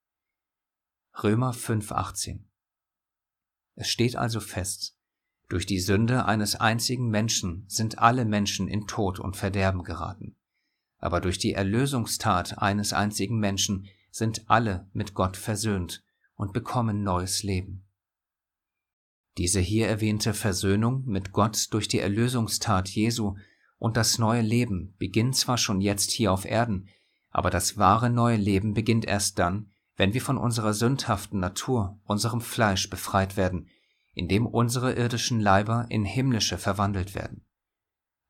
Römer 1.22 1.52
5,18 1.52 2.46
Es 3.76 3.90
steht 3.90 4.16
also 4.16 4.40
fest, 4.40 4.98
durch 5.50 5.66
die 5.66 5.82
Sünde 5.82 6.24
eines 6.24 6.56
einzigen 6.56 7.10
Menschen 7.10 7.66
sind 7.68 8.00
alle 8.00 8.24
Menschen 8.24 8.70
in 8.70 8.88
Tod 8.88 9.20
und 9.20 9.36
Verderben 9.36 9.84
geraten, 9.84 10.38
aber 11.00 11.20
durch 11.20 11.38
die 11.38 11.52
Erlösungstat 11.52 12.60
eines 12.60 12.94
einzigen 12.94 13.40
Menschen 13.40 13.90
sind 14.10 14.50
alle 14.50 14.90
mit 14.94 15.14
Gott 15.14 15.36
versöhnt 15.36 16.06
und 16.42 16.54
bekommen 16.54 17.04
neues 17.04 17.44
Leben. 17.44 17.86
Diese 19.38 19.60
hier 19.60 19.88
erwähnte 19.88 20.34
Versöhnung 20.34 21.06
mit 21.06 21.34
Gott 21.34 21.68
durch 21.70 21.88
die 21.88 22.00
Erlösungstat 22.00 22.90
Jesu 22.90 23.36
und 23.78 23.96
das 23.96 24.18
neue 24.18 24.42
Leben 24.42 24.96
beginnt 24.98 25.36
zwar 25.36 25.60
schon 25.60 25.82
jetzt 25.82 26.10
hier 26.10 26.34
auf 26.34 26.46
Erden, 26.46 26.90
aber 27.30 27.52
das 27.52 27.78
wahre 27.78 28.10
neue 28.10 28.38
Leben 28.38 28.74
beginnt 28.74 29.06
erst 29.06 29.38
dann, 29.38 29.72
wenn 29.98 30.16
wir 30.16 30.22
von 30.22 30.40
unserer 30.40 30.74
sündhaften 30.74 31.40
Natur, 31.40 32.00
unserem 32.06 32.42
Fleisch 32.42 32.90
befreit 32.90 33.38
werden, 33.38 33.70
indem 34.16 34.48
unsere 34.48 34.94
irdischen 34.94 35.42
Leiber 35.42 35.86
in 35.90 36.06
himmlische 36.06 36.58
verwandelt 36.58 37.14
werden. 37.14 37.46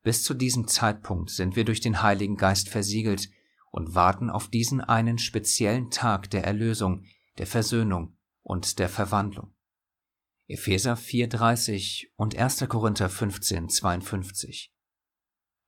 Bis 0.02 0.22
zu 0.22 0.34
diesem 0.34 0.68
Zeitpunkt 0.68 1.30
sind 1.30 1.56
wir 1.56 1.64
durch 1.64 1.80
den 1.80 2.02
Heiligen 2.02 2.36
Geist 2.36 2.68
versiegelt 2.68 3.30
und 3.70 3.94
warten 3.94 4.28
auf 4.28 4.48
diesen 4.48 4.82
einen 4.82 5.16
speziellen 5.16 5.90
Tag 5.90 6.28
der 6.28 6.44
Erlösung, 6.44 7.06
der 7.38 7.46
Versöhnung 7.46 8.16
und 8.42 8.78
der 8.78 8.88
Verwandlung. 8.88 9.54
Epheser 10.48 10.94
4,30 10.94 12.08
und 12.16 12.36
1. 12.36 12.68
Korinther 12.68 13.08
15,52 13.08 14.68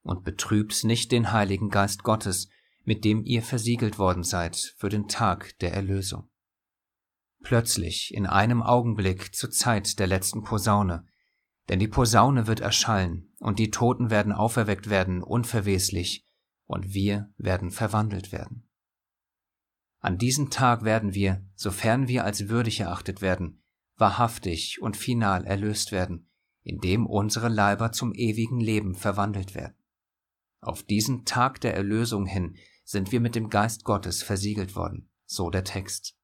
Und 0.03 0.23
betrübt 0.23 0.83
nicht 0.83 1.11
den 1.11 1.31
Heiligen 1.31 1.69
Geist 1.69 2.03
Gottes, 2.03 2.49
mit 2.83 3.03
dem 3.03 3.23
ihr 3.23 3.41
versiegelt 3.41 3.97
worden 3.97 4.23
seid 4.23 4.75
für 4.77 4.89
den 4.89 5.07
Tag 5.07 5.57
der 5.59 5.73
Erlösung. 5.73 6.29
Plötzlich, 7.41 8.13
in 8.13 8.25
einem 8.25 8.61
Augenblick 8.61 9.33
zur 9.35 9.51
Zeit 9.51 9.99
der 9.99 10.07
letzten 10.07 10.43
Posaune, 10.43 11.07
denn 11.69 11.79
die 11.79 11.87
Posaune 11.87 12.47
wird 12.47 12.59
erschallen, 12.59 13.33
und 13.39 13.59
die 13.59 13.71
Toten 13.71 14.09
werden 14.09 14.31
auferweckt 14.31 14.89
werden 14.89 15.23
unverweslich, 15.23 16.27
und 16.65 16.93
wir 16.93 17.33
werden 17.37 17.71
verwandelt 17.71 18.31
werden. 18.31 18.64
An 20.05 20.19
diesem 20.19 20.51
Tag 20.51 20.83
werden 20.83 21.15
wir, 21.15 21.43
sofern 21.55 22.07
wir 22.07 22.25
als 22.25 22.47
würdig 22.47 22.79
erachtet 22.79 23.23
werden, 23.23 23.63
wahrhaftig 23.97 24.79
und 24.79 24.95
final 24.95 25.43
erlöst 25.45 25.91
werden, 25.91 26.29
indem 26.61 27.07
unsere 27.07 27.49
Leiber 27.49 27.91
zum 27.91 28.13
ewigen 28.13 28.59
Leben 28.59 28.93
verwandelt 28.93 29.55
werden. 29.55 29.73
Auf 30.61 30.83
diesen 30.83 31.25
Tag 31.25 31.59
der 31.61 31.73
Erlösung 31.73 32.27
hin 32.27 32.55
sind 32.83 33.11
wir 33.11 33.19
mit 33.19 33.33
dem 33.33 33.49
Geist 33.49 33.83
Gottes 33.83 34.21
versiegelt 34.21 34.75
worden, 34.75 35.09
so 35.25 35.49
der 35.49 35.63
Text. 35.63 36.15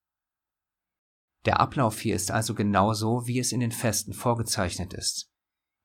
Der 1.45 1.59
Ablauf 1.59 1.99
hier 1.99 2.15
ist 2.15 2.29
also 2.29 2.53
genauso, 2.53 3.25
wie 3.25 3.39
es 3.39 3.51
in 3.51 3.61
den 3.61 3.71
Festen 3.71 4.13
vorgezeichnet 4.13 4.93
ist. 4.93 5.31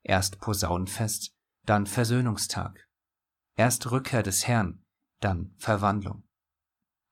Erst 0.02 0.38
Posaunenfest, 0.38 1.34
dann 1.64 1.86
Versöhnungstag. 1.86 2.90
Erst 3.56 3.90
Rückkehr 3.90 4.22
des 4.22 4.46
Herrn, 4.46 4.84
dann 5.20 5.54
Verwandlung. 5.56 6.25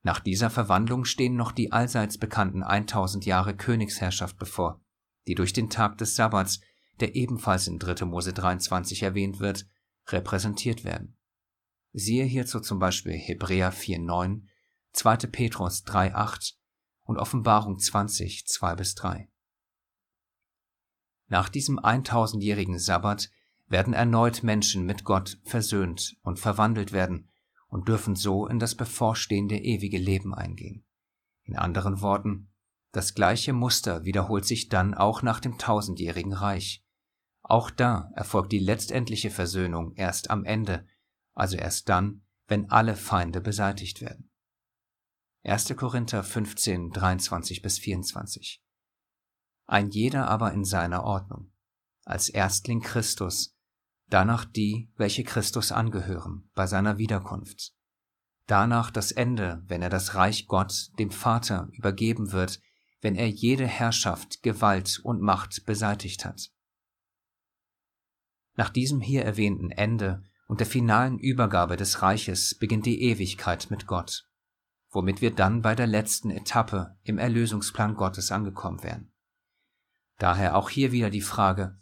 Nach 0.04 0.20
dieser 0.20 0.50
Verwandlung 0.50 1.06
stehen 1.06 1.34
noch 1.34 1.50
die 1.50 1.72
allseits 1.72 2.18
bekannten 2.18 2.62
1000 2.62 3.24
Jahre 3.24 3.56
Königsherrschaft 3.56 4.36
bevor, 4.36 4.82
die 5.26 5.34
durch 5.34 5.54
den 5.54 5.70
Tag 5.70 5.96
des 5.96 6.14
Sabbats, 6.14 6.60
der 7.00 7.16
ebenfalls 7.16 7.66
in 7.66 7.78
3. 7.78 8.04
Mose 8.04 8.34
23 8.34 9.02
erwähnt 9.02 9.40
wird, 9.40 9.66
repräsentiert 10.08 10.84
werden. 10.84 11.16
Siehe 11.94 12.24
hierzu 12.24 12.60
zum 12.60 12.78
Beispiel 12.78 13.14
Hebräer 13.14 13.72
4,9, 13.72 14.42
2. 14.92 15.16
Petrus 15.28 15.84
3,8 15.84 16.52
und 17.04 17.16
Offenbarung 17.16 17.78
20, 17.78 18.46
2 18.46 18.74
bis 18.74 18.94
3. 18.96 19.30
Nach 21.28 21.48
diesem 21.48 21.78
1000-jährigen 21.78 22.78
Sabbat 22.78 23.30
werden 23.68 23.94
erneut 23.94 24.42
Menschen 24.42 24.84
mit 24.84 25.04
Gott 25.04 25.38
versöhnt 25.44 26.18
und 26.20 26.38
verwandelt 26.38 26.92
werden 26.92 27.30
und 27.74 27.88
dürfen 27.88 28.14
so 28.14 28.46
in 28.46 28.60
das 28.60 28.76
bevorstehende 28.76 29.58
ewige 29.58 29.98
Leben 29.98 30.32
eingehen. 30.32 30.86
In 31.42 31.56
anderen 31.56 32.02
Worten, 32.02 32.52
das 32.92 33.14
gleiche 33.14 33.52
Muster 33.52 34.04
wiederholt 34.04 34.46
sich 34.46 34.68
dann 34.68 34.94
auch 34.94 35.22
nach 35.22 35.40
dem 35.40 35.58
tausendjährigen 35.58 36.34
Reich. 36.34 36.84
Auch 37.42 37.72
da 37.72 38.12
erfolgt 38.14 38.52
die 38.52 38.60
letztendliche 38.60 39.28
Versöhnung 39.28 39.92
erst 39.96 40.30
am 40.30 40.44
Ende, 40.44 40.86
also 41.34 41.56
erst 41.56 41.88
dann, 41.88 42.22
wenn 42.46 42.70
alle 42.70 42.94
Feinde 42.94 43.40
beseitigt 43.40 44.00
werden. 44.00 44.30
1. 45.42 45.74
Korinther 45.76 46.22
15, 46.22 46.92
23 46.92 47.60
bis 47.60 47.80
24. 47.80 48.62
Ein 49.66 49.90
jeder 49.90 50.28
aber 50.28 50.52
in 50.52 50.64
seiner 50.64 51.02
Ordnung. 51.02 51.50
Als 52.04 52.28
Erstling 52.28 52.82
Christus, 52.82 53.53
danach 54.14 54.44
die, 54.44 54.88
welche 54.96 55.24
Christus 55.24 55.72
angehören, 55.72 56.48
bei 56.54 56.68
seiner 56.68 56.98
Wiederkunft. 56.98 57.74
Danach 58.46 58.92
das 58.92 59.10
Ende, 59.10 59.64
wenn 59.66 59.82
er 59.82 59.90
das 59.90 60.14
Reich 60.14 60.46
Gott, 60.46 60.90
dem 61.00 61.10
Vater, 61.10 61.68
übergeben 61.72 62.30
wird, 62.30 62.60
wenn 63.00 63.16
er 63.16 63.28
jede 63.28 63.66
Herrschaft, 63.66 64.44
Gewalt 64.44 65.00
und 65.02 65.20
Macht 65.20 65.66
beseitigt 65.66 66.24
hat. 66.24 66.52
Nach 68.54 68.70
diesem 68.70 69.00
hier 69.00 69.24
erwähnten 69.24 69.72
Ende 69.72 70.22
und 70.46 70.60
der 70.60 70.68
finalen 70.68 71.18
Übergabe 71.18 71.76
des 71.76 72.00
Reiches 72.00 72.54
beginnt 72.54 72.86
die 72.86 73.02
Ewigkeit 73.02 73.68
mit 73.68 73.88
Gott, 73.88 74.28
womit 74.90 75.22
wir 75.22 75.34
dann 75.34 75.60
bei 75.60 75.74
der 75.74 75.88
letzten 75.88 76.30
Etappe 76.30 76.96
im 77.02 77.18
Erlösungsplan 77.18 77.96
Gottes 77.96 78.30
angekommen 78.30 78.84
wären. 78.84 79.12
Daher 80.18 80.54
auch 80.54 80.70
hier 80.70 80.92
wieder 80.92 81.10
die 81.10 81.20
Frage, 81.20 81.80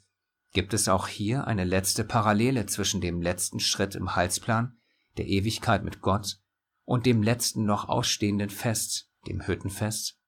Gibt 0.53 0.75
es 0.75 0.87
auch 0.89 1.09
hier 1.09 1.47
eine 1.47 1.65
letzte 1.65 2.05
Parallele 2.05 2.67
zwischen 2.67 3.01
dem 3.01 3.23
letzten 3.23 3.59
Schritt 3.59 3.95
im 3.95 4.15
Heilsplan, 4.15 4.77
der 5.17 5.27
Ewigkeit 5.27 5.83
mit 5.83 6.03
Gott, 6.03 6.41
und 6.85 7.07
dem 7.07 7.23
letzten 7.23 7.65
noch 7.65 7.89
ausstehenden 7.89 8.51
Fest, 8.51 9.11
dem 9.27 9.47
Hüttenfest? 9.47 10.19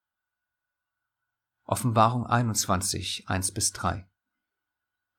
Offenbarung 1.67 2.27
21, 2.27 3.29
1 3.29 3.53
bis 3.53 3.73
3 3.73 4.07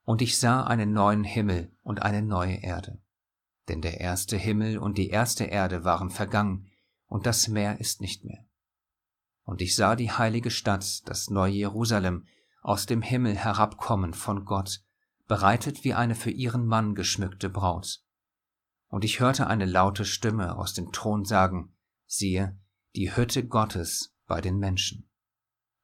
Und 0.03 0.23
ich 0.23 0.39
sah 0.39 0.63
einen 0.63 0.93
neuen 0.93 1.23
Himmel 1.23 1.71
und 1.83 2.01
eine 2.01 2.23
neue 2.23 2.55
Erde. 2.55 2.99
Denn 3.67 3.81
der 3.81 3.99
erste 3.99 4.37
Himmel 4.37 4.79
und 4.79 4.97
die 4.97 5.09
erste 5.09 5.45
Erde 5.45 5.83
waren 5.83 6.09
vergangen, 6.09 6.71
und 7.07 7.27
das 7.27 7.47
Meer 7.47 7.79
ist 7.79 8.01
nicht 8.01 8.25
mehr. 8.25 8.45
Und 9.43 9.61
ich 9.61 9.75
sah 9.75 9.95
die 9.95 10.11
heilige 10.11 10.49
Stadt, 10.49 11.07
das 11.07 11.29
neue 11.29 11.53
Jerusalem, 11.53 12.25
aus 12.63 12.87
dem 12.87 13.03
Himmel 13.03 13.35
herabkommen 13.35 14.15
von 14.15 14.45
Gott, 14.45 14.84
bereitet 15.27 15.83
wie 15.83 15.93
eine 15.93 16.15
für 16.15 16.31
ihren 16.31 16.65
Mann 16.65 16.95
geschmückte 16.95 17.49
Braut. 17.49 18.03
Und 18.87 19.03
ich 19.03 19.19
hörte 19.19 19.47
eine 19.47 19.65
laute 19.65 20.05
Stimme 20.05 20.55
aus 20.57 20.73
dem 20.73 20.91
Thron 20.91 21.25
sagen, 21.25 21.75
siehe, 22.05 22.57
die 22.95 23.15
Hütte 23.15 23.45
Gottes 23.45 24.15
bei 24.27 24.41
den 24.41 24.57
Menschen. 24.57 25.09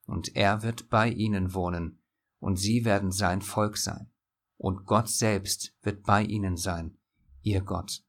Und 0.05 0.35
er 0.35 0.63
wird 0.63 0.89
bei 0.89 1.09
ihnen 1.09 1.53
wohnen, 1.53 2.01
und 2.39 2.57
sie 2.57 2.85
werden 2.85 3.11
sein 3.11 3.41
Volk 3.41 3.77
sein, 3.77 4.11
und 4.57 4.85
Gott 4.85 5.09
selbst 5.09 5.75
wird 5.81 6.03
bei 6.03 6.23
ihnen 6.23 6.57
sein, 6.57 6.97
ihr 7.41 7.61
Gott. 7.61 8.03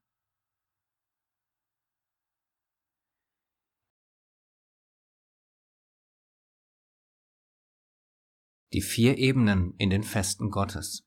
Die 8.72 8.80
vier 8.80 9.18
Ebenen 9.18 9.74
in 9.76 9.90
den 9.90 10.02
Festen 10.02 10.50
Gottes. 10.50 11.06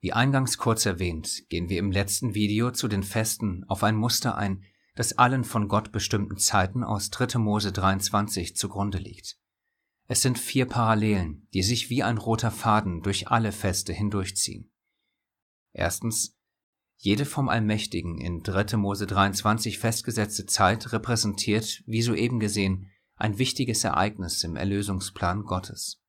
Wie 0.00 0.12
eingangs 0.12 0.58
kurz 0.58 0.86
erwähnt, 0.86 1.48
gehen 1.48 1.68
wir 1.68 1.78
im 1.78 1.90
letzten 1.90 2.34
Video 2.34 2.70
zu 2.70 2.86
den 2.86 3.02
Festen 3.02 3.64
auf 3.68 3.82
ein 3.82 3.96
Muster 3.96 4.36
ein, 4.36 4.64
das 4.94 5.18
allen 5.18 5.44
von 5.44 5.68
Gott 5.68 5.90
bestimmten 5.90 6.38
Zeiten 6.38 6.84
aus 6.84 7.10
3. 7.10 7.38
Mose 7.38 7.72
23 7.72 8.56
zugrunde 8.56 8.98
liegt. 8.98 9.38
Es 10.06 10.22
sind 10.22 10.38
vier 10.38 10.66
Parallelen, 10.66 11.48
die 11.52 11.62
sich 11.62 11.90
wie 11.90 12.02
ein 12.02 12.16
roter 12.16 12.50
Faden 12.50 13.02
durch 13.02 13.28
alle 13.28 13.52
Feste 13.52 13.92
hindurchziehen. 13.92 14.72
Erstens, 15.72 16.36
jede 16.96 17.24
vom 17.24 17.48
Allmächtigen 17.48 18.18
in 18.18 18.42
3. 18.42 18.76
Mose 18.76 19.06
23 19.06 19.78
festgesetzte 19.78 20.46
Zeit 20.46 20.92
repräsentiert, 20.92 21.82
wie 21.86 22.02
soeben 22.02 22.40
gesehen, 22.40 22.90
ein 23.16 23.38
wichtiges 23.38 23.84
Ereignis 23.84 24.42
im 24.44 24.56
Erlösungsplan 24.56 25.44
Gottes. 25.44 26.02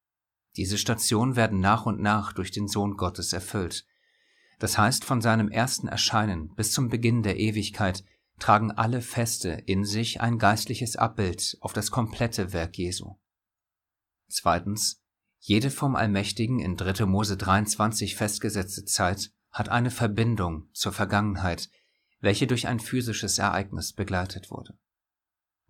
Diese 0.60 0.78
Stationen 0.78 1.38
werden 1.38 1.62
nach 1.62 1.86
und 1.86 2.02
nach 2.02 2.34
durch 2.34 2.52
den 2.52 2.68
Sohn 2.68 2.98
Gottes 2.98 3.32
erfüllt. 3.32 3.86
Das 4.60 4.78
heißt, 4.78 5.06
von 5.06 5.22
seinem 5.22 5.48
ersten 5.48 5.88
Erscheinen 5.88 6.54
bis 6.54 6.74
zum 6.74 6.90
Beginn 6.90 7.24
der 7.24 7.40
Ewigkeit 7.40 8.04
tragen 8.40 8.70
alle 8.70 9.02
Feste 9.02 9.52
in 9.52 9.86
sich 9.86 10.20
ein 10.20 10.38
geistliches 10.38 10.98
Abbild 10.98 11.58
auf 11.62 11.72
das 11.72 11.92
komplette 11.92 12.52
Werk 12.52 12.78
Jesu. 12.78 13.16
Zweitens, 14.28 15.02
jede 15.40 15.72
vom 15.72 15.96
Allmächtigen 15.96 16.60
in 16.60 16.76
3. 16.76 17.06
Mose 17.06 17.38
23 17.38 18.18
festgesetzte 18.18 18.84
Zeit 18.84 19.32
hat 19.52 19.70
eine 19.70 19.92
Verbindung 19.92 20.68
zur 20.74 20.92
Vergangenheit, 20.92 21.70
welche 22.20 22.48
durch 22.48 22.68
ein 22.68 22.82
physisches 22.82 23.38
Ereignis 23.38 23.94
begleitet 23.94 24.52
wurde. 24.52 24.78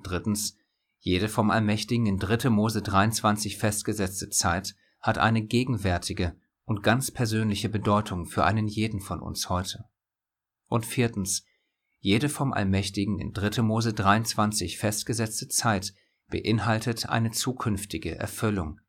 Drittens, 0.01 0.57
jede 0.97 1.29
vom 1.29 1.51
Allmächtigen 1.51 2.07
in 2.07 2.17
3. 2.17 2.49
Mose 2.49 2.81
23 2.81 3.59
festgesetzte 3.59 4.31
Zeit 4.31 4.73
hat 4.99 5.17
eine 5.17 5.41
gegenwärtige 5.41 6.35
und 6.65 6.83
ganz 6.83 7.11
persönliche 7.11 7.69
Bedeutung 7.69 8.25
für 8.25 8.45
einen 8.45 8.67
jeden 8.67 9.01
von 9.01 9.21
uns 9.21 9.49
heute. 9.49 9.85
Und 10.67 10.85
viertens, 10.85 11.43
jede 11.99 12.29
vom 12.29 12.53
Allmächtigen 12.53 13.19
in 13.19 13.33
3. 13.33 13.61
Mose 13.61 13.93
23 13.93 14.77
festgesetzte 14.77 15.47
Zeit 15.47 15.93
beinhaltet 16.27 17.09
eine 17.09 17.31
zukünftige 17.31 18.15
Erfüllung. 18.15 18.79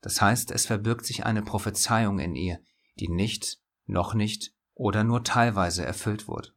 Das 0.00 0.20
heißt, 0.20 0.50
es 0.50 0.66
verbirgt 0.66 1.04
sich 1.06 1.26
eine 1.26 1.42
Prophezeiung 1.42 2.18
in 2.18 2.34
ihr, 2.34 2.60
die 2.98 3.08
nicht, 3.08 3.58
noch 3.86 4.14
nicht 4.14 4.52
oder 4.74 5.04
nur 5.04 5.24
teilweise 5.24 5.84
erfüllt 5.84 6.28
wurde. 6.28 6.50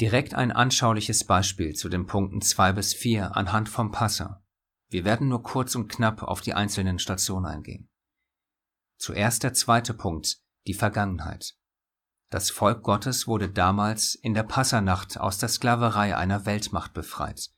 Direkt 0.00 0.34
ein 0.34 0.52
anschauliches 0.52 1.24
Beispiel 1.24 1.74
zu 1.74 1.88
den 1.88 2.06
Punkten 2.06 2.42
2 2.42 2.72
bis 2.72 2.92
4 2.92 3.36
anhand 3.36 3.68
vom 3.68 3.92
Passer. 3.92 4.42
Wir 4.88 5.04
werden 5.04 5.28
nur 5.28 5.42
kurz 5.42 5.74
und 5.74 5.88
knapp 5.88 6.22
auf 6.22 6.40
die 6.40 6.54
einzelnen 6.54 6.98
Stationen 6.98 7.46
eingehen. 7.46 7.88
Zuerst 8.98 9.42
der 9.42 9.52
zweite 9.52 9.94
Punkt, 9.94 10.38
die 10.66 10.74
Vergangenheit. 10.74 11.56
Das 12.30 12.50
Volk 12.50 12.82
Gottes 12.82 13.26
wurde 13.26 13.48
damals 13.48 14.14
in 14.14 14.34
der 14.34 14.42
Passernacht 14.42 15.18
aus 15.18 15.38
der 15.38 15.48
Sklaverei 15.48 16.16
einer 16.16 16.44
Weltmacht 16.46 16.92
befreit. 16.92 17.50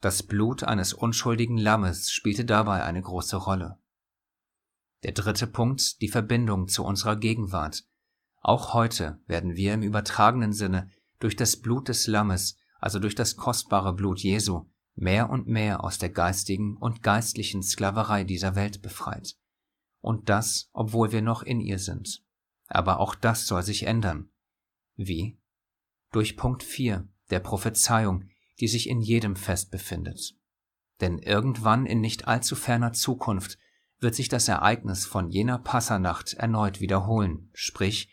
Das 0.00 0.22
Blut 0.22 0.62
eines 0.62 0.92
unschuldigen 0.92 1.56
Lammes 1.56 2.10
spielte 2.10 2.44
dabei 2.44 2.84
eine 2.84 3.02
große 3.02 3.36
Rolle. 3.36 3.80
Der 5.02 5.12
dritte 5.12 5.46
Punkt, 5.46 6.00
die 6.00 6.08
Verbindung 6.08 6.68
zu 6.68 6.84
unserer 6.84 7.16
Gegenwart. 7.16 7.84
Auch 8.40 8.74
heute 8.74 9.20
werden 9.26 9.56
wir 9.56 9.74
im 9.74 9.82
übertragenen 9.82 10.52
Sinne 10.52 10.90
durch 11.18 11.34
das 11.34 11.56
Blut 11.56 11.88
des 11.88 12.06
Lammes, 12.06 12.56
also 12.78 12.98
durch 12.98 13.14
das 13.14 13.36
kostbare 13.36 13.94
Blut 13.94 14.20
Jesu, 14.20 14.66
mehr 14.96 15.30
und 15.30 15.46
mehr 15.46 15.84
aus 15.84 15.98
der 15.98 16.10
geistigen 16.10 16.76
und 16.76 17.02
geistlichen 17.02 17.62
Sklaverei 17.62 18.24
dieser 18.24 18.56
Welt 18.56 18.82
befreit. 18.82 19.36
Und 20.00 20.28
das, 20.28 20.70
obwohl 20.72 21.12
wir 21.12 21.22
noch 21.22 21.42
in 21.42 21.60
ihr 21.60 21.78
sind. 21.78 22.24
Aber 22.66 22.98
auch 22.98 23.14
das 23.14 23.46
soll 23.46 23.62
sich 23.62 23.84
ändern. 23.84 24.30
Wie? 24.96 25.38
Durch 26.10 26.36
Punkt 26.36 26.62
4 26.62 27.08
der 27.30 27.40
Prophezeiung, 27.40 28.28
die 28.60 28.68
sich 28.68 28.88
in 28.88 29.00
jedem 29.00 29.36
Fest 29.36 29.70
befindet. 29.70 30.34
Denn 31.00 31.18
irgendwann 31.18 31.86
in 31.86 32.00
nicht 32.00 32.26
allzu 32.26 32.56
ferner 32.56 32.92
Zukunft 32.92 33.58
wird 33.98 34.14
sich 34.14 34.28
das 34.28 34.48
Ereignis 34.48 35.06
von 35.06 35.28
jener 35.28 35.58
Passernacht 35.58 36.34
erneut 36.34 36.80
wiederholen, 36.80 37.50
sprich, 37.52 38.10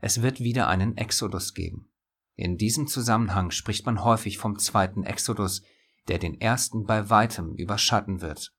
es 0.00 0.20
wird 0.20 0.40
wieder 0.40 0.68
einen 0.68 0.96
Exodus 0.96 1.54
geben. 1.54 1.90
In 2.34 2.56
diesem 2.56 2.86
Zusammenhang 2.86 3.50
spricht 3.50 3.86
man 3.86 4.04
häufig 4.04 4.38
vom 4.38 4.58
zweiten 4.58 5.04
Exodus, 5.04 5.62
der 6.08 6.18
den 6.18 6.40
ersten 6.40 6.84
bei 6.84 7.10
weitem 7.10 7.54
überschatten 7.54 8.20
wird. 8.20 8.52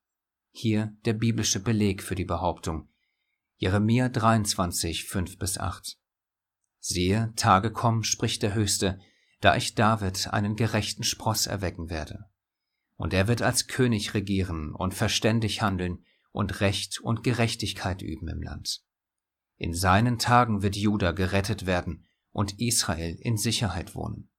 Hier 0.50 0.96
der 1.04 1.14
biblische 1.14 1.60
Beleg 1.60 2.02
für 2.02 2.14
die 2.14 2.24
Behauptung. 2.24 2.88
Jeremia 3.56 4.08
23, 4.08 5.04
5 5.04 5.38
bis 5.38 5.58
8. 5.58 5.96
Siehe, 6.80 7.32
Tage 7.36 7.72
kommen, 7.72 8.02
spricht 8.02 8.42
der 8.42 8.54
Höchste, 8.54 8.98
da 9.40 9.56
ich 9.56 9.74
David 9.74 10.28
einen 10.28 10.56
gerechten 10.56 11.02
Spross 11.02 11.46
erwecken 11.46 11.90
werde. 11.90 12.26
Und 12.96 13.12
er 13.12 13.28
wird 13.28 13.42
als 13.42 13.66
König 13.66 14.14
regieren 14.14 14.74
und 14.74 14.94
verständig 14.94 15.62
handeln 15.62 16.04
und 16.30 16.60
Recht 16.60 17.00
und 17.00 17.22
Gerechtigkeit 17.22 18.02
üben 18.02 18.28
im 18.28 18.42
Land. 18.42 18.82
In 19.56 19.72
seinen 19.72 20.18
Tagen 20.18 20.62
wird 20.62 20.76
Juda 20.76 21.12
gerettet 21.12 21.66
werden 21.66 22.06
und 22.30 22.60
Israel 22.60 23.16
in 23.20 23.36
Sicherheit 23.36 23.94
wohnen. 23.94 24.30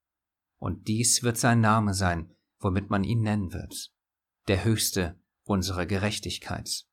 Und 0.57 0.87
dies 0.87 1.23
wird 1.23 1.37
sein 1.37 1.61
Name 1.61 1.93
sein, 1.93 2.33
womit 2.65 2.89
man 2.89 3.03
ihn 3.03 3.21
nennen 3.21 3.53
wird. 3.53 3.91
Der 4.47 4.65
Höchste, 4.65 5.19
unsere 5.43 5.85
Gerechtigkeit. 5.85 6.85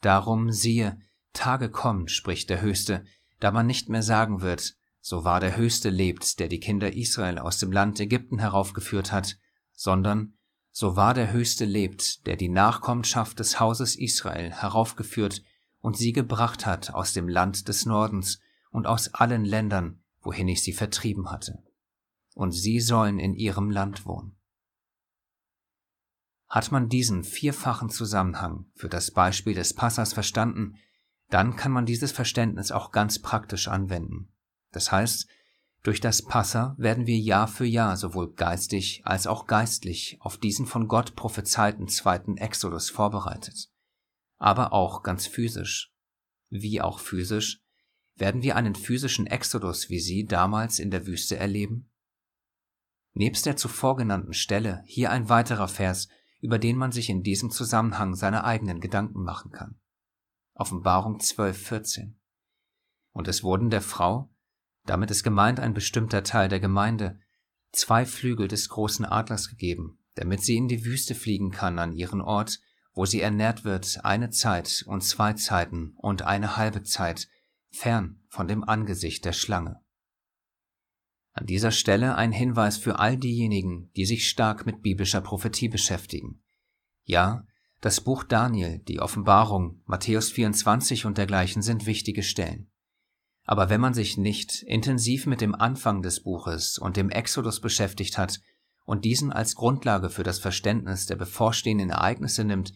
Darum 0.00 0.50
siehe, 0.50 0.98
Tage 1.34 1.70
kommen, 1.70 2.08
spricht 2.08 2.48
der 2.48 2.62
Höchste, 2.62 3.04
da 3.38 3.50
man 3.50 3.66
nicht 3.66 3.90
mehr 3.90 4.02
sagen 4.02 4.40
wird, 4.40 4.76
so 5.02 5.22
war 5.22 5.40
der 5.40 5.58
Höchste 5.58 5.90
lebt, 5.90 6.38
der 6.38 6.48
die 6.48 6.58
Kinder 6.58 6.94
Israel 6.94 7.38
aus 7.38 7.58
dem 7.58 7.70
Land 7.70 8.00
Ägypten 8.00 8.38
heraufgeführt 8.38 9.12
hat, 9.12 9.36
sondern 9.74 10.38
so 10.70 10.96
war 10.96 11.12
der 11.12 11.32
Höchste 11.32 11.66
lebt, 11.66 12.26
der 12.26 12.36
die 12.36 12.48
Nachkommenschaft 12.48 13.38
des 13.38 13.60
Hauses 13.60 13.96
Israel 13.96 14.52
heraufgeführt 14.52 15.42
und 15.80 15.98
sie 15.98 16.12
gebracht 16.12 16.64
hat 16.64 16.94
aus 16.94 17.12
dem 17.12 17.28
Land 17.28 17.68
des 17.68 17.84
Nordens 17.84 18.40
und 18.70 18.86
aus 18.86 19.12
allen 19.12 19.44
Ländern, 19.44 20.02
wohin 20.22 20.48
ich 20.48 20.62
sie 20.62 20.72
vertrieben 20.72 21.30
hatte. 21.30 21.62
Und 22.32 22.52
sie 22.52 22.80
sollen 22.80 23.18
in 23.18 23.34
ihrem 23.34 23.70
Land 23.70 24.06
wohnen. 24.06 24.38
Hat 26.54 26.70
man 26.70 26.88
diesen 26.88 27.24
vierfachen 27.24 27.90
Zusammenhang 27.90 28.66
für 28.76 28.88
das 28.88 29.10
Beispiel 29.10 29.54
des 29.54 29.74
Passers 29.74 30.12
verstanden, 30.12 30.76
dann 31.28 31.56
kann 31.56 31.72
man 31.72 31.84
dieses 31.84 32.12
Verständnis 32.12 32.70
auch 32.70 32.92
ganz 32.92 33.18
praktisch 33.18 33.66
anwenden. 33.66 34.32
Das 34.70 34.92
heißt, 34.92 35.26
durch 35.82 36.00
das 36.00 36.22
Passa 36.22 36.76
werden 36.78 37.08
wir 37.08 37.18
Jahr 37.18 37.48
für 37.48 37.64
Jahr 37.64 37.96
sowohl 37.96 38.34
geistig 38.34 39.02
als 39.04 39.26
auch 39.26 39.48
geistlich 39.48 40.16
auf 40.20 40.36
diesen 40.38 40.64
von 40.64 40.86
Gott 40.86 41.16
prophezeiten 41.16 41.88
zweiten 41.88 42.36
Exodus 42.36 42.88
vorbereitet. 42.88 43.72
Aber 44.36 44.72
auch 44.72 45.02
ganz 45.02 45.26
physisch. 45.26 45.92
Wie 46.50 46.80
auch 46.80 47.00
physisch 47.00 47.64
werden 48.14 48.44
wir 48.44 48.54
einen 48.54 48.76
physischen 48.76 49.26
Exodus 49.26 49.90
wie 49.90 49.98
sie 49.98 50.24
damals 50.24 50.78
in 50.78 50.92
der 50.92 51.08
Wüste 51.08 51.36
erleben? 51.36 51.90
Nebst 53.12 53.44
der 53.44 53.56
zuvor 53.56 53.96
genannten 53.96 54.34
Stelle 54.34 54.84
hier 54.86 55.10
ein 55.10 55.28
weiterer 55.28 55.66
Vers, 55.66 56.08
über 56.44 56.58
den 56.58 56.76
man 56.76 56.92
sich 56.92 57.08
in 57.08 57.22
diesem 57.22 57.50
Zusammenhang 57.50 58.14
seine 58.14 58.44
eigenen 58.44 58.78
Gedanken 58.78 59.22
machen 59.22 59.50
kann. 59.50 59.80
Offenbarung 60.52 61.18
12, 61.18 61.56
14. 61.56 62.20
Und 63.12 63.28
es 63.28 63.42
wurden 63.42 63.70
der 63.70 63.80
Frau, 63.80 64.28
damit 64.84 65.10
ist 65.10 65.24
gemeint 65.24 65.58
ein 65.58 65.72
bestimmter 65.72 66.22
Teil 66.22 66.50
der 66.50 66.60
Gemeinde, 66.60 67.18
zwei 67.72 68.04
Flügel 68.04 68.46
des 68.46 68.68
großen 68.68 69.06
Adlers 69.06 69.48
gegeben, 69.48 69.98
damit 70.16 70.42
sie 70.42 70.56
in 70.56 70.68
die 70.68 70.84
Wüste 70.84 71.14
fliegen 71.14 71.50
kann 71.50 71.78
an 71.78 71.94
ihren 71.94 72.20
Ort, 72.20 72.60
wo 72.92 73.06
sie 73.06 73.22
ernährt 73.22 73.64
wird 73.64 74.04
eine 74.04 74.28
Zeit 74.28 74.84
und 74.86 75.00
zwei 75.00 75.32
Zeiten 75.32 75.94
und 75.96 76.20
eine 76.20 76.58
halbe 76.58 76.82
Zeit, 76.82 77.26
fern 77.70 78.20
von 78.28 78.48
dem 78.48 78.64
Angesicht 78.64 79.24
der 79.24 79.32
Schlange. 79.32 79.80
An 81.36 81.46
dieser 81.46 81.72
Stelle 81.72 82.14
ein 82.14 82.30
Hinweis 82.30 82.76
für 82.76 83.00
all 83.00 83.16
diejenigen, 83.16 83.90
die 83.96 84.06
sich 84.06 84.28
stark 84.28 84.66
mit 84.66 84.82
biblischer 84.82 85.20
Prophetie 85.20 85.68
beschäftigen. 85.68 86.40
Ja, 87.04 87.44
Das 87.80 88.00
Buch 88.00 88.24
Daniel, 88.24 88.78
die 88.78 89.00
Offenbarung, 89.00 89.82
Matthäus 89.84 90.30
24 90.30 91.04
und 91.04 91.18
dergleichen 91.18 91.60
sind 91.60 91.84
wichtige 91.84 92.22
Stellen. 92.22 92.70
Aber 93.44 93.68
wenn 93.68 93.80
man 93.80 93.92
sich 93.92 94.16
nicht 94.16 94.62
intensiv 94.62 95.26
mit 95.26 95.42
dem 95.42 95.54
Anfang 95.54 96.00
des 96.00 96.22
Buches 96.22 96.78
und 96.78 96.96
dem 96.96 97.10
Exodus 97.10 97.60
beschäftigt 97.60 98.16
hat 98.16 98.40
und 98.86 99.04
diesen 99.04 99.32
als 99.32 99.54
Grundlage 99.54 100.08
für 100.08 100.22
das 100.22 100.38
Verständnis 100.38 101.04
der 101.04 101.16
bevorstehenden 101.16 101.90
Ereignisse 101.90 102.44
nimmt, 102.44 102.72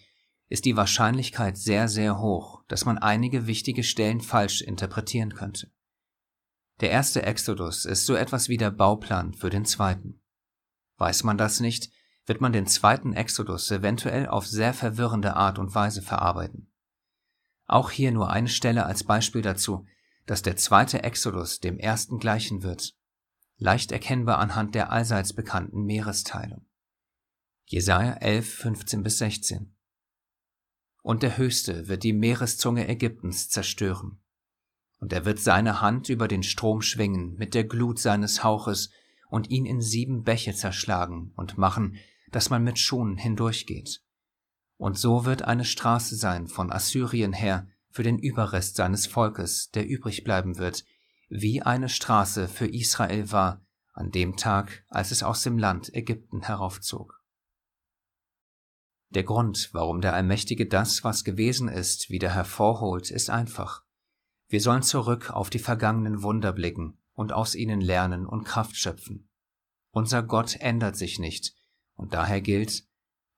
ist 0.48 0.64
die 0.64 0.76
Wahrscheinlichkeit 0.76 1.56
sehr, 1.56 1.88
sehr 1.88 2.18
hoch, 2.18 2.62
dass 2.68 2.84
man 2.84 2.98
einige 2.98 3.46
wichtige 3.46 3.84
Stellen 3.84 4.20
falsch 4.20 4.60
interpretieren 4.60 5.32
könnte. 5.32 5.70
Der 6.80 6.90
erste 6.90 7.22
Exodus 7.22 7.84
ist 7.84 8.06
so 8.06 8.14
etwas 8.14 8.48
wie 8.48 8.56
der 8.56 8.70
Bauplan 8.70 9.34
für 9.34 9.50
den 9.50 9.64
zweiten. 9.64 10.20
Weiß 10.96 11.24
man 11.24 11.36
das 11.36 11.60
nicht, 11.60 11.90
wird 12.26 12.40
man 12.40 12.52
den 12.52 12.66
zweiten 12.66 13.14
Exodus 13.14 13.70
eventuell 13.70 14.28
auf 14.28 14.46
sehr 14.46 14.74
verwirrende 14.74 15.34
Art 15.34 15.58
und 15.58 15.74
Weise 15.74 16.02
verarbeiten. 16.02 16.72
Auch 17.66 17.90
hier 17.90 18.12
nur 18.12 18.30
eine 18.30 18.48
Stelle 18.48 18.86
als 18.86 19.04
Beispiel 19.04 19.42
dazu, 19.42 19.86
dass 20.26 20.42
der 20.42 20.56
zweite 20.56 21.02
Exodus 21.02 21.60
dem 21.60 21.78
ersten 21.78 22.18
gleichen 22.18 22.62
wird, 22.62 22.94
leicht 23.56 23.92
erkennbar 23.92 24.38
anhand 24.38 24.74
der 24.74 24.92
allseits 24.92 25.32
bekannten 25.32 25.84
Meeresteilung. 25.84 26.66
Jesaja 27.64 28.12
11, 28.14 28.54
15 28.54 29.02
bis 29.02 29.18
16. 29.18 29.74
Und 31.02 31.22
der 31.22 31.36
Höchste 31.38 31.88
wird 31.88 32.02
die 32.02 32.12
Meereszunge 32.12 32.88
Ägyptens 32.88 33.48
zerstören. 33.48 34.20
Und 34.98 35.12
er 35.12 35.24
wird 35.24 35.38
seine 35.38 35.80
Hand 35.80 36.08
über 36.08 36.28
den 36.28 36.42
Strom 36.42 36.82
schwingen 36.82 37.34
mit 37.36 37.54
der 37.54 37.64
Glut 37.64 37.98
seines 37.98 38.42
Hauches 38.42 38.90
und 39.30 39.50
ihn 39.50 39.66
in 39.66 39.80
sieben 39.80 40.24
Bäche 40.24 40.54
zerschlagen 40.54 41.32
und 41.36 41.58
machen, 41.58 41.96
dass 42.30 42.50
man 42.50 42.64
mit 42.64 42.78
Schuhen 42.78 43.16
hindurchgeht. 43.16 44.02
Und 44.76 44.98
so 44.98 45.24
wird 45.24 45.42
eine 45.42 45.64
Straße 45.64 46.16
sein 46.16 46.46
von 46.46 46.72
Assyrien 46.72 47.32
her 47.32 47.68
für 47.90 48.02
den 48.02 48.18
Überrest 48.18 48.76
seines 48.76 49.06
Volkes, 49.06 49.70
der 49.70 49.86
übrig 49.86 50.24
bleiben 50.24 50.58
wird, 50.58 50.84
wie 51.28 51.62
eine 51.62 51.88
Straße 51.88 52.48
für 52.48 52.66
Israel 52.66 53.32
war 53.32 53.64
an 53.92 54.10
dem 54.10 54.36
Tag, 54.36 54.84
als 54.88 55.10
es 55.10 55.22
aus 55.22 55.42
dem 55.42 55.58
Land 55.58 55.92
Ägypten 55.92 56.42
heraufzog. 56.42 57.20
Der 59.10 59.24
Grund, 59.24 59.70
warum 59.72 60.00
der 60.00 60.14
Allmächtige 60.14 60.66
das, 60.66 61.02
was 61.02 61.24
gewesen 61.24 61.68
ist, 61.68 62.10
wieder 62.10 62.32
hervorholt, 62.32 63.10
ist 63.10 63.30
einfach. 63.30 63.82
Wir 64.48 64.60
sollen 64.60 64.82
zurück 64.82 65.30
auf 65.30 65.50
die 65.50 65.58
vergangenen 65.58 66.22
Wunder 66.22 66.52
blicken 66.52 66.98
und 67.12 67.32
aus 67.32 67.54
ihnen 67.54 67.80
lernen 67.80 68.26
und 68.26 68.44
Kraft 68.44 68.76
schöpfen. 68.76 69.28
Unser 69.90 70.22
Gott 70.22 70.56
ändert 70.56 70.96
sich 70.96 71.18
nicht, 71.18 71.54
und 71.94 72.14
daher 72.14 72.40
gilt, 72.40 72.84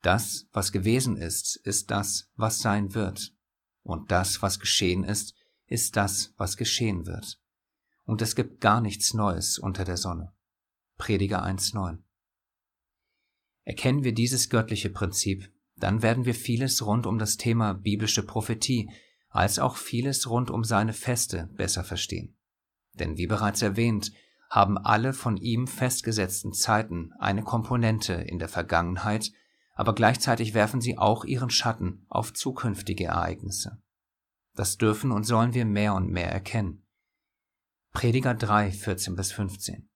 das, 0.02 0.46
was 0.52 0.72
gewesen 0.72 1.16
ist, 1.16 1.56
ist 1.56 1.90
das, 1.90 2.30
was 2.36 2.60
sein 2.60 2.94
wird. 2.94 3.34
Und 3.82 4.10
das, 4.10 4.40
was 4.42 4.60
geschehen 4.60 5.04
ist, 5.04 5.34
ist 5.66 5.96
das, 5.96 6.32
was 6.36 6.56
geschehen 6.56 7.06
wird. 7.06 7.40
Und 8.04 8.22
es 8.22 8.34
gibt 8.34 8.60
gar 8.60 8.80
nichts 8.80 9.14
Neues 9.14 9.58
unter 9.58 9.84
der 9.84 9.96
Sonne. 9.96 10.32
Prediger 10.96 11.44
1.9. 11.44 11.98
Erkennen 13.64 14.04
wir 14.04 14.12
dieses 14.12 14.48
göttliche 14.48 14.90
Prinzip, 14.90 15.50
dann 15.76 16.02
werden 16.02 16.26
wir 16.26 16.34
vieles 16.34 16.84
rund 16.84 17.06
um 17.06 17.18
das 17.18 17.36
Thema 17.36 17.72
biblische 17.72 18.22
Prophetie 18.22 18.90
als 19.30 19.58
auch 19.58 19.76
vieles 19.76 20.28
rund 20.28 20.50
um 20.50 20.64
seine 20.64 20.92
Feste 20.92 21.48
besser 21.54 21.84
verstehen. 21.84 22.36
Denn 22.94 23.16
wie 23.16 23.28
bereits 23.28 23.62
erwähnt, 23.62 24.12
haben 24.50 24.76
alle 24.76 25.12
von 25.12 25.36
ihm 25.36 25.68
festgesetzten 25.68 26.52
Zeiten 26.52 27.12
eine 27.20 27.44
Komponente 27.44 28.14
in 28.14 28.40
der 28.40 28.48
Vergangenheit, 28.48 29.30
aber 29.74 29.94
gleichzeitig 29.94 30.52
werfen 30.52 30.80
sie 30.80 30.98
auch 30.98 31.24
ihren 31.24 31.50
Schatten 31.50 32.04
auf 32.08 32.34
zukünftige 32.34 33.04
Ereignisse. 33.06 33.80
Das 34.54 34.76
dürfen 34.76 35.12
und 35.12 35.24
sollen 35.24 35.54
wir 35.54 35.64
mehr 35.64 35.94
und 35.94 36.10
mehr 36.10 36.30
erkennen. 36.30 36.84
Prediger 37.92 38.34
3, 38.34 38.72
14 38.72 39.14
bis 39.14 39.32
15. 39.32 39.88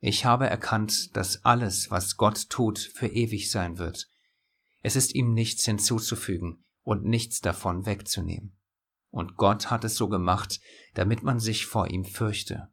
Ich 0.00 0.24
habe 0.24 0.48
erkannt, 0.48 1.16
dass 1.16 1.44
alles, 1.44 1.90
was 1.90 2.16
Gott 2.16 2.50
tut, 2.50 2.78
für 2.78 3.06
ewig 3.06 3.50
sein 3.50 3.78
wird. 3.78 4.08
Es 4.82 4.96
ist 4.96 5.14
ihm 5.14 5.32
nichts 5.32 5.64
hinzuzufügen 5.64 6.64
und 6.88 7.04
nichts 7.04 7.42
davon 7.42 7.84
wegzunehmen. 7.84 8.56
Und 9.10 9.36
Gott 9.36 9.70
hat 9.70 9.84
es 9.84 9.96
so 9.96 10.08
gemacht, 10.08 10.58
damit 10.94 11.22
man 11.22 11.38
sich 11.38 11.66
vor 11.66 11.90
ihm 11.90 12.06
fürchte. 12.06 12.72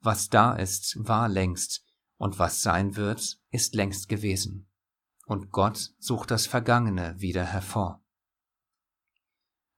Was 0.00 0.30
da 0.30 0.54
ist, 0.54 0.96
war 0.98 1.28
längst, 1.28 1.84
und 2.16 2.38
was 2.38 2.62
sein 2.62 2.96
wird, 2.96 3.38
ist 3.50 3.74
längst 3.74 4.08
gewesen. 4.08 4.70
Und 5.26 5.50
Gott 5.50 5.92
sucht 5.98 6.30
das 6.30 6.46
Vergangene 6.46 7.20
wieder 7.20 7.44
hervor. 7.44 8.02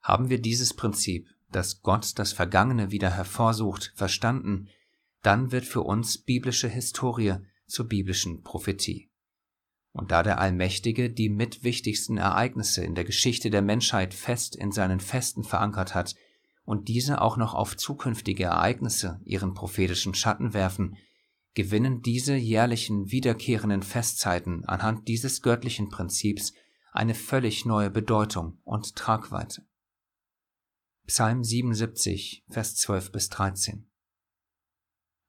Haben 0.00 0.30
wir 0.30 0.40
dieses 0.40 0.74
Prinzip, 0.74 1.28
dass 1.50 1.82
Gott 1.82 2.20
das 2.20 2.32
Vergangene 2.32 2.92
wieder 2.92 3.10
hervorsucht, 3.10 3.92
verstanden, 3.96 4.68
dann 5.22 5.50
wird 5.50 5.64
für 5.64 5.82
uns 5.82 6.18
biblische 6.18 6.68
Historie 6.68 7.34
zur 7.66 7.88
biblischen 7.88 8.44
Prophetie. 8.44 9.11
Und 9.92 10.10
da 10.10 10.22
der 10.22 10.38
Allmächtige 10.38 11.10
die 11.10 11.28
mitwichtigsten 11.28 12.16
Ereignisse 12.16 12.84
in 12.84 12.94
der 12.94 13.04
Geschichte 13.04 13.50
der 13.50 13.62
Menschheit 13.62 14.14
fest 14.14 14.56
in 14.56 14.72
seinen 14.72 15.00
Festen 15.00 15.44
verankert 15.44 15.94
hat, 15.94 16.14
und 16.64 16.88
diese 16.88 17.20
auch 17.20 17.36
noch 17.36 17.54
auf 17.54 17.76
zukünftige 17.76 18.44
Ereignisse 18.44 19.20
ihren 19.24 19.52
prophetischen 19.52 20.14
Schatten 20.14 20.54
werfen, 20.54 20.96
gewinnen 21.54 22.02
diese 22.02 22.34
jährlichen 22.34 23.10
wiederkehrenden 23.10 23.82
Festzeiten 23.82 24.64
anhand 24.64 25.08
dieses 25.08 25.42
göttlichen 25.42 25.88
Prinzips 25.88 26.52
eine 26.92 27.14
völlig 27.14 27.64
neue 27.64 27.90
Bedeutung 27.90 28.58
und 28.64 28.96
Tragweite. 28.96 29.66
Psalm 31.06 31.42
77, 31.42 32.44
Vers 32.48 32.76
12 32.76 33.12
bis 33.12 33.28
13 33.28 33.90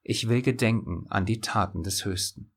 Ich 0.03 0.29
will 0.29 0.41
gedenken 0.41 1.07
an 1.09 1.25
die 1.25 1.41
Taten 1.41 1.83
des 1.83 2.05
Höchsten. 2.05 2.53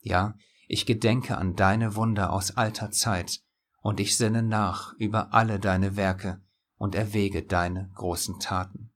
Ja, 0.00 0.36
ich 0.66 0.86
gedenke 0.86 1.38
an 1.38 1.56
deine 1.56 1.94
Wunder 1.94 2.32
aus 2.32 2.56
alter 2.56 2.90
Zeit, 2.90 3.40
und 3.80 4.00
ich 4.00 4.16
sinne 4.16 4.42
nach 4.42 4.94
über 4.94 5.34
alle 5.34 5.60
deine 5.60 5.96
Werke, 5.96 6.42
und 6.76 6.94
erwäge 6.94 7.42
deine 7.42 7.90
großen 7.94 8.40
Taten. 8.40 8.92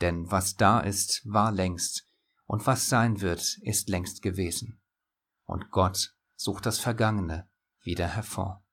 Denn 0.00 0.30
was 0.30 0.56
da 0.56 0.80
ist, 0.80 1.22
war 1.24 1.52
längst, 1.52 2.08
und 2.46 2.66
was 2.66 2.88
sein 2.88 3.20
wird, 3.20 3.58
ist 3.62 3.88
längst 3.88 4.22
gewesen. 4.22 4.80
Und 5.44 5.70
Gott 5.70 6.14
sucht 6.36 6.66
das 6.66 6.78
Vergangene 6.78 7.48
wieder 7.82 8.08
hervor. 8.08 8.64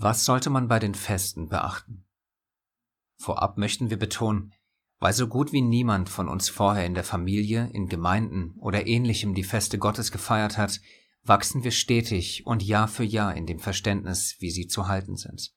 Was 0.00 0.24
sollte 0.24 0.48
man 0.48 0.68
bei 0.68 0.78
den 0.78 0.94
Festen 0.94 1.48
beachten? 1.48 2.06
Vorab 3.16 3.58
möchten 3.58 3.90
wir 3.90 3.98
betonen, 3.98 4.54
weil 4.98 5.12
so 5.12 5.28
gut 5.28 5.52
wie 5.52 5.62
niemand 5.62 6.08
von 6.08 6.28
uns 6.28 6.48
vorher 6.48 6.84
in 6.84 6.94
der 6.94 7.04
Familie, 7.04 7.70
in 7.72 7.88
Gemeinden 7.88 8.54
oder 8.58 8.86
ähnlichem 8.86 9.34
die 9.34 9.44
Feste 9.44 9.78
Gottes 9.78 10.10
gefeiert 10.10 10.58
hat, 10.58 10.80
wachsen 11.22 11.62
wir 11.62 11.70
stetig 11.70 12.46
und 12.46 12.62
Jahr 12.62 12.88
für 12.88 13.04
Jahr 13.04 13.34
in 13.36 13.46
dem 13.46 13.58
Verständnis, 13.58 14.36
wie 14.40 14.50
sie 14.50 14.66
zu 14.66 14.88
halten 14.88 15.16
sind. 15.16 15.52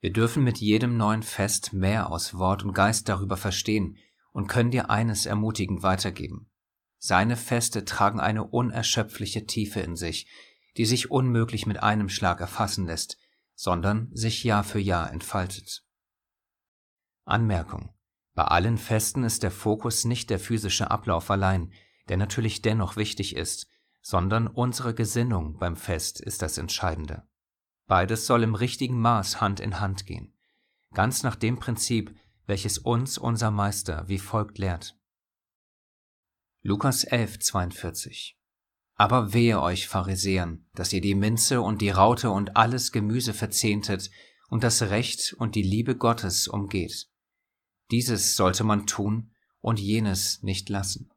Wir 0.00 0.12
dürfen 0.12 0.44
mit 0.44 0.58
jedem 0.58 0.96
neuen 0.96 1.22
Fest 1.22 1.72
mehr 1.72 2.10
aus 2.10 2.34
Wort 2.38 2.62
und 2.62 2.74
Geist 2.74 3.08
darüber 3.08 3.36
verstehen 3.36 3.96
und 4.32 4.48
können 4.48 4.70
dir 4.70 4.90
eines 4.90 5.26
ermutigend 5.26 5.82
weitergeben. 5.82 6.50
Seine 6.98 7.36
Feste 7.36 7.84
tragen 7.84 8.20
eine 8.20 8.44
unerschöpfliche 8.44 9.46
Tiefe 9.46 9.80
in 9.80 9.96
sich, 9.96 10.26
die 10.76 10.86
sich 10.86 11.10
unmöglich 11.10 11.66
mit 11.66 11.82
einem 11.82 12.08
Schlag 12.08 12.40
erfassen 12.40 12.86
lässt, 12.86 13.18
sondern 13.54 14.10
sich 14.12 14.42
Jahr 14.42 14.64
für 14.64 14.80
Jahr 14.80 15.12
entfaltet. 15.12 15.84
Anmerkung 17.24 17.94
bei 18.34 18.44
allen 18.44 18.78
Festen 18.78 19.22
ist 19.22 19.42
der 19.42 19.52
Fokus 19.52 20.04
nicht 20.04 20.28
der 20.28 20.40
physische 20.40 20.90
Ablauf 20.90 21.30
allein, 21.30 21.72
der 22.08 22.16
natürlich 22.16 22.62
dennoch 22.62 22.96
wichtig 22.96 23.36
ist, 23.36 23.68
sondern 24.02 24.48
unsere 24.48 24.92
Gesinnung 24.92 25.56
beim 25.58 25.76
Fest 25.76 26.20
ist 26.20 26.42
das 26.42 26.58
Entscheidende. 26.58 27.22
Beides 27.86 28.26
soll 28.26 28.42
im 28.42 28.54
richtigen 28.54 29.00
Maß 29.00 29.40
Hand 29.40 29.60
in 29.60 29.80
Hand 29.80 30.06
gehen, 30.06 30.34
ganz 30.92 31.22
nach 31.22 31.36
dem 31.36 31.58
Prinzip, 31.58 32.14
welches 32.46 32.78
uns 32.78 33.18
unser 33.18 33.50
Meister 33.50 34.08
wie 34.08 34.18
folgt 34.18 34.58
lehrt. 34.58 34.96
Lukas 36.62 37.04
11, 37.04 37.38
42 37.40 38.38
Aber 38.94 39.32
wehe 39.32 39.60
euch, 39.60 39.86
Pharisäern, 39.86 40.66
dass 40.74 40.92
ihr 40.92 41.00
die 41.00 41.14
Minze 41.14 41.60
und 41.60 41.80
die 41.80 41.90
Raute 41.90 42.30
und 42.30 42.56
alles 42.56 42.90
Gemüse 42.90 43.32
verzehntet 43.32 44.10
und 44.48 44.64
das 44.64 44.82
Recht 44.82 45.34
und 45.38 45.54
die 45.54 45.62
Liebe 45.62 45.96
Gottes 45.96 46.48
umgeht. 46.48 47.08
Dieses 47.90 48.36
sollte 48.36 48.64
man 48.64 48.86
tun 48.86 49.30
und 49.60 49.80
jenes 49.80 50.42
nicht 50.42 50.68
lassen. 50.68 51.10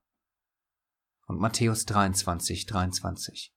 Und 1.27 1.39
Matthäus 1.39 1.85
23, 1.85 2.65
23. 2.65 3.53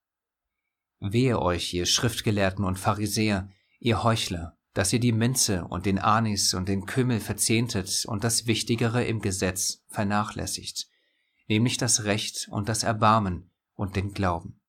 Wehe 1.01 1.41
euch, 1.41 1.73
ihr 1.73 1.87
Schriftgelehrten 1.87 2.65
und 2.65 2.79
Pharisäer, 2.79 3.49
ihr 3.79 4.03
Heuchler, 4.03 4.59
dass 4.75 4.93
ihr 4.93 5.01
die 5.01 5.13
Minze 5.13 5.65
und 5.65 5.87
den 5.87 5.99
Anis 5.99 6.55
und 6.55 6.69
den 6.69 6.87
Kümmel 6.87 7.21
verzehntet 7.21 8.05
und 8.07 8.23
das 8.23 8.47
Wichtigere 8.47 9.05
im 9.05 9.21
Gesetz 9.21 9.83
vernachlässigt. 9.89 10.89
nämlich 11.49 11.79
das 11.79 12.05
Recht 12.05 12.47
und 12.53 12.69
das 12.69 12.85
Erbarmen 12.85 13.51
und 13.75 13.97
den 13.97 14.13
Glauben. 14.15 14.61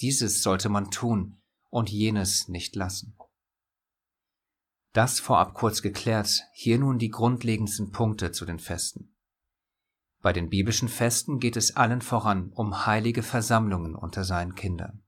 Dieses 0.00 0.42
sollte 0.42 0.68
man 0.68 0.90
tun 0.90 1.40
und 1.70 1.90
jenes 1.90 2.48
nicht 2.48 2.76
lassen. 2.76 3.16
Das 4.92 5.20
vorab 5.20 5.54
kurz 5.54 5.80
geklärt, 5.80 6.42
hier 6.52 6.78
nun 6.78 6.98
die 6.98 7.08
grundlegendsten 7.08 7.92
Punkte 7.92 8.30
zu 8.30 8.44
den 8.44 8.58
Festen. 8.58 9.14
Bei 10.20 10.34
den 10.34 10.50
biblischen 10.50 10.88
Festen 10.88 11.40
geht 11.40 11.56
es 11.56 11.76
allen 11.76 12.02
voran 12.02 12.50
um 12.52 12.84
heilige 12.84 13.22
Versammlungen 13.22 13.94
unter 13.94 14.24
seinen 14.24 14.54
Kindern. 14.54 15.02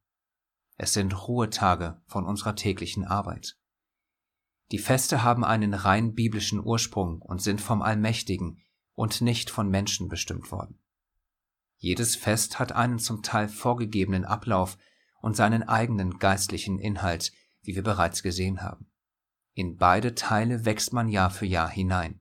Es 0.76 0.94
sind 0.94 1.28
Ruhetage 1.28 2.00
von 2.06 2.24
unserer 2.24 2.56
täglichen 2.56 3.04
Arbeit. 3.04 3.58
Die 4.72 4.78
Feste 4.78 5.22
haben 5.22 5.44
einen 5.44 5.74
rein 5.74 6.14
biblischen 6.14 6.64
Ursprung 6.64 7.20
und 7.20 7.42
sind 7.42 7.60
vom 7.60 7.82
Allmächtigen 7.82 8.62
und 8.94 9.20
nicht 9.20 9.50
von 9.50 9.68
Menschen 9.68 10.08
bestimmt 10.08 10.50
worden. 10.50 10.80
Jedes 11.76 12.16
Fest 12.16 12.58
hat 12.58 12.72
einen 12.72 12.98
zum 12.98 13.22
Teil 13.22 13.48
vorgegebenen 13.48 14.24
Ablauf 14.24 14.78
und 15.20 15.36
seinen 15.36 15.62
eigenen 15.62 16.18
geistlichen 16.18 16.78
Inhalt, 16.78 17.32
wie 17.60 17.74
wir 17.76 17.82
bereits 17.82 18.22
gesehen 18.22 18.62
haben. 18.62 18.90
In 19.54 19.76
beide 19.76 20.14
Teile 20.14 20.64
wächst 20.64 20.92
man 20.92 21.08
Jahr 21.08 21.30
für 21.30 21.46
Jahr 21.46 21.68
hinein. 21.68 22.20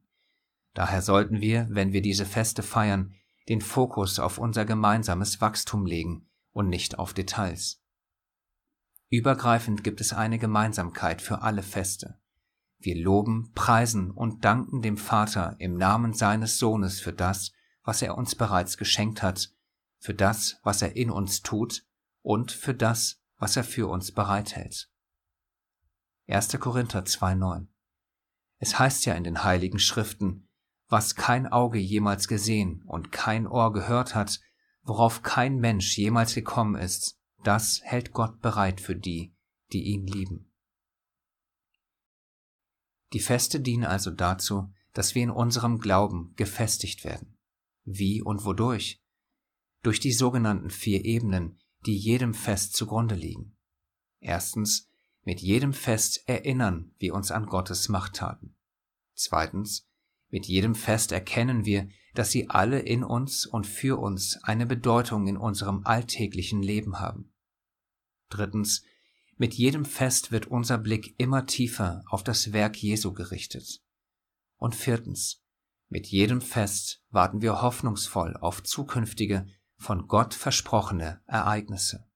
Daher 0.73 1.01
sollten 1.01 1.41
wir, 1.41 1.67
wenn 1.69 1.91
wir 1.91 2.01
diese 2.01 2.25
Feste 2.25 2.63
feiern, 2.63 3.13
den 3.49 3.61
Fokus 3.61 4.19
auf 4.19 4.37
unser 4.37 4.65
gemeinsames 4.65 5.41
Wachstum 5.41 5.85
legen 5.85 6.27
und 6.51 6.69
nicht 6.69 6.99
auf 6.99 7.13
Details. 7.13 7.81
Übergreifend 9.09 9.83
gibt 9.83 10.01
es 10.01 10.13
eine 10.13 10.39
Gemeinsamkeit 10.39 11.21
für 11.21 11.41
alle 11.41 11.63
Feste. 11.63 12.19
Wir 12.79 12.95
loben, 12.95 13.51
preisen 13.53 14.11
und 14.11 14.43
danken 14.43 14.81
dem 14.81 14.97
Vater 14.97 15.55
im 15.59 15.77
Namen 15.77 16.13
seines 16.13 16.57
Sohnes 16.57 16.99
für 16.99 17.13
das, 17.13 17.51
was 17.83 18.01
er 18.01 18.17
uns 18.17 18.35
bereits 18.35 18.77
geschenkt 18.77 19.21
hat, 19.21 19.51
für 19.99 20.13
das, 20.13 20.59
was 20.63 20.81
er 20.81 20.95
in 20.95 21.09
uns 21.09 21.41
tut 21.41 21.85
und 22.21 22.51
für 22.51 22.73
das, 22.73 23.21
was 23.37 23.55
er 23.55 23.63
für 23.63 23.87
uns 23.87 24.11
bereithält. 24.11 24.89
1. 26.27 26.57
Korinther 26.59 27.03
2.9. 27.03 27.67
Es 28.59 28.79
heißt 28.79 29.05
ja 29.05 29.13
in 29.13 29.25
den 29.25 29.43
heiligen 29.43 29.79
Schriften, 29.79 30.47
was 30.87 31.15
kein 31.15 31.47
Auge 31.47 31.79
jemals 31.79 32.29
gesehen 32.29 32.81
und 32.85 33.11
kein 33.11 33.45
Ohr 33.45 33.73
gehört 33.73 34.15
hat, 34.15 34.39
worauf 34.83 35.21
kein 35.21 35.57
Mensch 35.57 35.97
jemals 35.97 36.33
gekommen 36.33 36.75
ist, 36.75 37.19
das 37.43 37.81
hält 37.83 38.13
Gott 38.13 38.39
bereit 38.39 38.79
für 38.79 38.95
die, 38.95 39.35
die 39.73 39.83
ihn 39.83 40.07
lieben. 40.07 40.49
Die 43.11 43.19
Feste 43.19 43.59
dienen 43.59 43.83
also 43.83 44.09
dazu, 44.09 44.71
dass 44.93 45.15
wir 45.15 45.23
in 45.23 45.29
unserem 45.29 45.79
Glauben 45.79 46.33
gefestigt 46.35 47.03
werden. 47.03 47.37
Wie 47.83 48.21
und 48.21 48.45
wodurch? 48.45 49.03
Durch 49.81 49.99
die 49.99 50.13
sogenannten 50.13 50.69
vier 50.69 51.03
Ebenen, 51.03 51.59
die 51.85 51.97
jedem 51.97 52.33
Fest 52.33 52.75
zugrunde 52.75 53.15
liegen. 53.15 53.57
Erstens 54.19 54.89
mit 55.23 55.41
jedem 55.41 55.73
Fest 55.73 56.23
erinnern 56.27 56.93
wir 56.97 57.13
uns 57.13 57.31
an 57.31 57.45
Gottes 57.45 57.89
Machttaten. 57.89 58.55
Zweitens, 59.13 59.87
mit 60.29 60.45
jedem 60.47 60.75
Fest 60.75 61.11
erkennen 61.11 61.65
wir, 61.65 61.87
dass 62.13 62.31
sie 62.31 62.49
alle 62.49 62.79
in 62.79 63.03
uns 63.03 63.45
und 63.45 63.65
für 63.65 63.99
uns 63.99 64.39
eine 64.43 64.65
Bedeutung 64.65 65.27
in 65.27 65.37
unserem 65.37 65.85
alltäglichen 65.85 66.61
Leben 66.61 66.99
haben. 66.99 67.31
Drittens, 68.29 68.83
mit 69.37 69.53
jedem 69.53 69.85
Fest 69.85 70.31
wird 70.31 70.47
unser 70.47 70.77
Blick 70.77 71.15
immer 71.17 71.45
tiefer 71.45 72.03
auf 72.07 72.23
das 72.23 72.53
Werk 72.53 72.77
Jesu 72.77 73.13
gerichtet. 73.13 73.81
Und 74.57 74.75
viertens, 74.75 75.43
mit 75.89 76.07
jedem 76.07 76.41
Fest 76.41 77.03
warten 77.09 77.41
wir 77.41 77.61
hoffnungsvoll 77.61 78.35
auf 78.37 78.63
zukünftige, 78.63 79.47
von 79.77 80.07
Gott 80.07 80.33
versprochene 80.33 81.21
Ereignisse. 81.25 82.07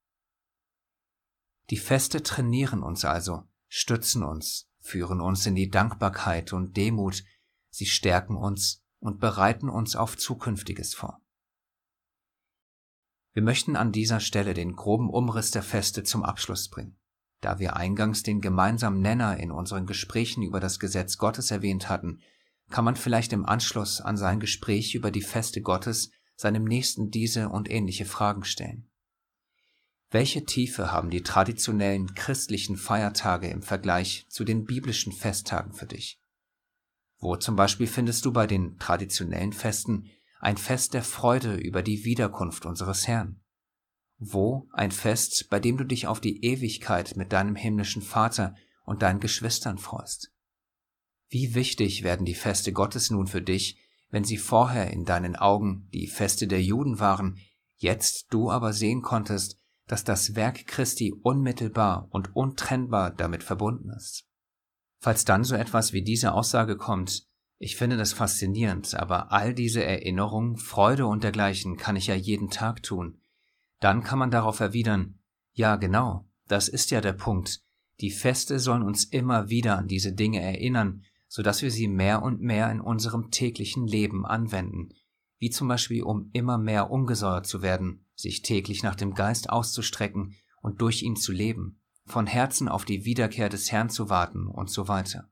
Die 1.69 1.77
Feste 1.77 2.23
trainieren 2.23 2.81
uns 2.81 3.03
also, 3.03 3.43
stützen 3.67 4.23
uns, 4.23 4.69
führen 4.79 5.19
uns 5.19 5.45
in 5.45 5.55
die 5.55 5.69
Dankbarkeit 5.69 6.53
und 6.53 6.77
Demut, 6.77 7.23
sie 7.69 7.85
stärken 7.85 8.37
uns 8.37 8.83
und 8.99 9.19
bereiten 9.19 9.69
uns 9.69 9.95
auf 9.95 10.17
Zukünftiges 10.17 10.93
vor. 10.95 11.21
Wir 13.33 13.43
möchten 13.43 13.75
an 13.75 13.91
dieser 13.91 14.19
Stelle 14.19 14.53
den 14.53 14.75
groben 14.75 15.09
Umriss 15.09 15.51
der 15.51 15.61
Feste 15.61 16.03
zum 16.03 16.23
Abschluss 16.23 16.69
bringen. 16.69 16.97
Da 17.41 17.59
wir 17.59 17.75
eingangs 17.75 18.23
den 18.23 18.41
gemeinsamen 18.41 18.99
Nenner 19.01 19.37
in 19.37 19.51
unseren 19.51 19.85
Gesprächen 19.85 20.41
über 20.41 20.59
das 20.59 20.79
Gesetz 20.79 21.17
Gottes 21.19 21.51
erwähnt 21.51 21.87
hatten, 21.87 22.21
kann 22.69 22.83
man 22.83 22.95
vielleicht 22.95 23.33
im 23.33 23.45
Anschluss 23.45 24.01
an 24.01 24.17
sein 24.17 24.39
Gespräch 24.39 24.95
über 24.95 25.11
die 25.11 25.21
Feste 25.21 25.61
Gottes 25.61 26.11
seinem 26.35 26.63
Nächsten 26.63 27.11
diese 27.11 27.49
und 27.49 27.69
ähnliche 27.69 28.05
Fragen 28.05 28.43
stellen. 28.43 28.89
Welche 30.09 30.45
Tiefe 30.45 30.91
haben 30.91 31.09
die 31.09 31.21
traditionellen 31.21 32.13
christlichen 32.13 32.77
Feiertage 32.77 33.49
im 33.49 33.61
Vergleich 33.61 34.25
zu 34.29 34.45
den 34.45 34.65
biblischen 34.65 35.11
Festtagen 35.11 35.73
für 35.73 35.85
dich? 35.85 36.21
Wo 37.19 37.35
zum 37.35 37.55
Beispiel 37.55 37.87
findest 37.87 38.23
du 38.25 38.31
bei 38.31 38.47
den 38.47 38.77
traditionellen 38.77 39.51
Festen 39.51 40.09
ein 40.39 40.55
Fest 40.55 40.93
der 40.93 41.03
Freude 41.03 41.55
über 41.55 41.81
die 41.81 42.05
Wiederkunft 42.05 42.65
unseres 42.65 43.07
Herrn? 43.07 43.41
Wo 44.17 44.69
ein 44.71 44.91
Fest, 44.91 45.47
bei 45.49 45.59
dem 45.59 45.77
du 45.77 45.83
dich 45.83 46.07
auf 46.07 46.21
die 46.21 46.43
Ewigkeit 46.43 47.17
mit 47.17 47.33
deinem 47.33 47.55
himmlischen 47.55 48.01
Vater 48.01 48.55
und 48.85 49.01
deinen 49.01 49.19
Geschwistern 49.19 49.77
freust? 49.77 50.31
Wie 51.27 51.53
wichtig 51.53 52.03
werden 52.03 52.25
die 52.25 52.35
Feste 52.35 52.71
Gottes 52.71 53.09
nun 53.09 53.27
für 53.27 53.41
dich, 53.41 53.77
wenn 54.09 54.23
sie 54.23 54.37
vorher 54.37 54.91
in 54.91 55.03
deinen 55.03 55.35
Augen 55.35 55.89
die 55.93 56.07
Feste 56.07 56.47
der 56.47 56.63
Juden 56.63 56.99
waren, 56.99 57.37
jetzt 57.75 58.27
du 58.29 58.49
aber 58.49 58.71
sehen 58.71 59.01
konntest, 59.01 59.59
dass 59.87 60.03
das 60.03 60.35
Werk 60.35 60.67
Christi 60.67 61.13
unmittelbar 61.23 62.07
und 62.11 62.35
untrennbar 62.35 63.11
damit 63.11 63.43
verbunden 63.43 63.89
ist. 63.89 64.25
Falls 64.99 65.25
dann 65.25 65.43
so 65.43 65.55
etwas 65.55 65.93
wie 65.93 66.03
diese 66.03 66.33
Aussage 66.33 66.75
kommt, 66.75 67.25
ich 67.59 67.75
finde 67.75 67.97
das 67.97 68.13
faszinierend, 68.13 68.93
aber 68.93 69.31
all 69.31 69.53
diese 69.53 69.83
Erinnerungen, 69.83 70.57
Freude 70.57 71.07
und 71.07 71.23
dergleichen 71.23 71.77
kann 71.77 71.95
ich 71.95 72.07
ja 72.07 72.15
jeden 72.15 72.49
Tag 72.49 72.83
tun, 72.83 73.19
dann 73.79 74.03
kann 74.03 74.19
man 74.19 74.31
darauf 74.31 74.59
erwidern, 74.59 75.19
ja 75.53 75.75
genau, 75.75 76.27
das 76.47 76.67
ist 76.67 76.91
ja 76.91 77.01
der 77.01 77.13
Punkt, 77.13 77.61
die 77.99 78.11
Feste 78.11 78.59
sollen 78.59 78.83
uns 78.83 79.05
immer 79.05 79.49
wieder 79.49 79.77
an 79.77 79.87
diese 79.87 80.13
Dinge 80.13 80.41
erinnern, 80.41 81.03
so 81.27 81.41
dass 81.41 81.61
wir 81.61 81.71
sie 81.71 81.87
mehr 81.87 82.21
und 82.21 82.41
mehr 82.41 82.71
in 82.71 82.79
unserem 82.79 83.31
täglichen 83.31 83.87
Leben 83.87 84.25
anwenden, 84.25 84.89
wie 85.39 85.49
zum 85.49 85.67
Beispiel 85.67 86.03
um 86.03 86.29
immer 86.33 86.57
mehr 86.57 86.91
umgesäuert 86.91 87.47
zu 87.47 87.61
werden, 87.61 88.06
sich 88.17 88.41
täglich 88.41 88.83
nach 88.83 88.95
dem 88.95 89.13
Geist 89.13 89.49
auszustrecken 89.49 90.35
und 90.61 90.81
durch 90.81 91.03
ihn 91.03 91.15
zu 91.15 91.31
leben, 91.31 91.79
von 92.05 92.25
Herzen 92.25 92.67
auf 92.67 92.83
die 92.83 93.05
Wiederkehr 93.05 93.47
des 93.47 93.71
Herrn 93.71 93.89
zu 93.89 94.09
warten 94.09 94.47
und 94.47 94.69
so 94.69 94.87
weiter. 94.87 95.31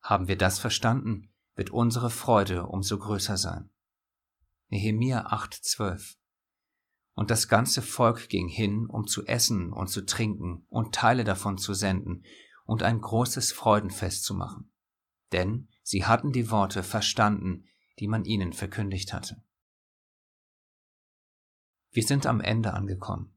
Haben 0.00 0.26
wir 0.28 0.36
das 0.36 0.58
verstanden, 0.58 1.30
wird 1.54 1.70
unsere 1.70 2.10
Freude 2.10 2.66
umso 2.66 2.98
größer 2.98 3.36
sein. 3.36 3.70
Nehemia 4.68 5.26
8,12 5.28 6.16
Und 7.14 7.30
das 7.30 7.48
ganze 7.48 7.82
Volk 7.82 8.28
ging 8.28 8.48
hin, 8.48 8.86
um 8.86 9.06
zu 9.06 9.26
essen 9.26 9.72
und 9.72 9.88
zu 9.88 10.04
trinken 10.06 10.66
und 10.68 10.94
Teile 10.94 11.24
davon 11.24 11.58
zu 11.58 11.74
senden 11.74 12.24
und 12.64 12.82
ein 12.82 13.00
großes 13.00 13.52
Freudenfest 13.52 14.24
zu 14.24 14.34
machen. 14.34 14.72
Denn 15.32 15.68
sie 15.82 16.06
hatten 16.06 16.32
die 16.32 16.50
Worte 16.50 16.82
verstanden, 16.82 17.66
die 17.98 18.08
man 18.08 18.24
ihnen 18.24 18.52
verkündigt 18.52 19.12
hatte. 19.12 19.42
Wir 21.94 22.02
sind 22.02 22.26
am 22.26 22.40
Ende 22.40 22.74
angekommen. 22.74 23.32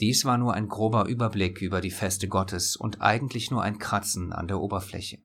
Dies 0.00 0.24
war 0.24 0.38
nur 0.38 0.54
ein 0.54 0.68
grober 0.68 1.04
Überblick 1.04 1.60
über 1.60 1.82
die 1.82 1.90
Feste 1.90 2.28
Gottes 2.28 2.74
und 2.74 3.02
eigentlich 3.02 3.50
nur 3.50 3.62
ein 3.62 3.78
Kratzen 3.78 4.32
an 4.32 4.48
der 4.48 4.58
Oberfläche. 4.58 5.18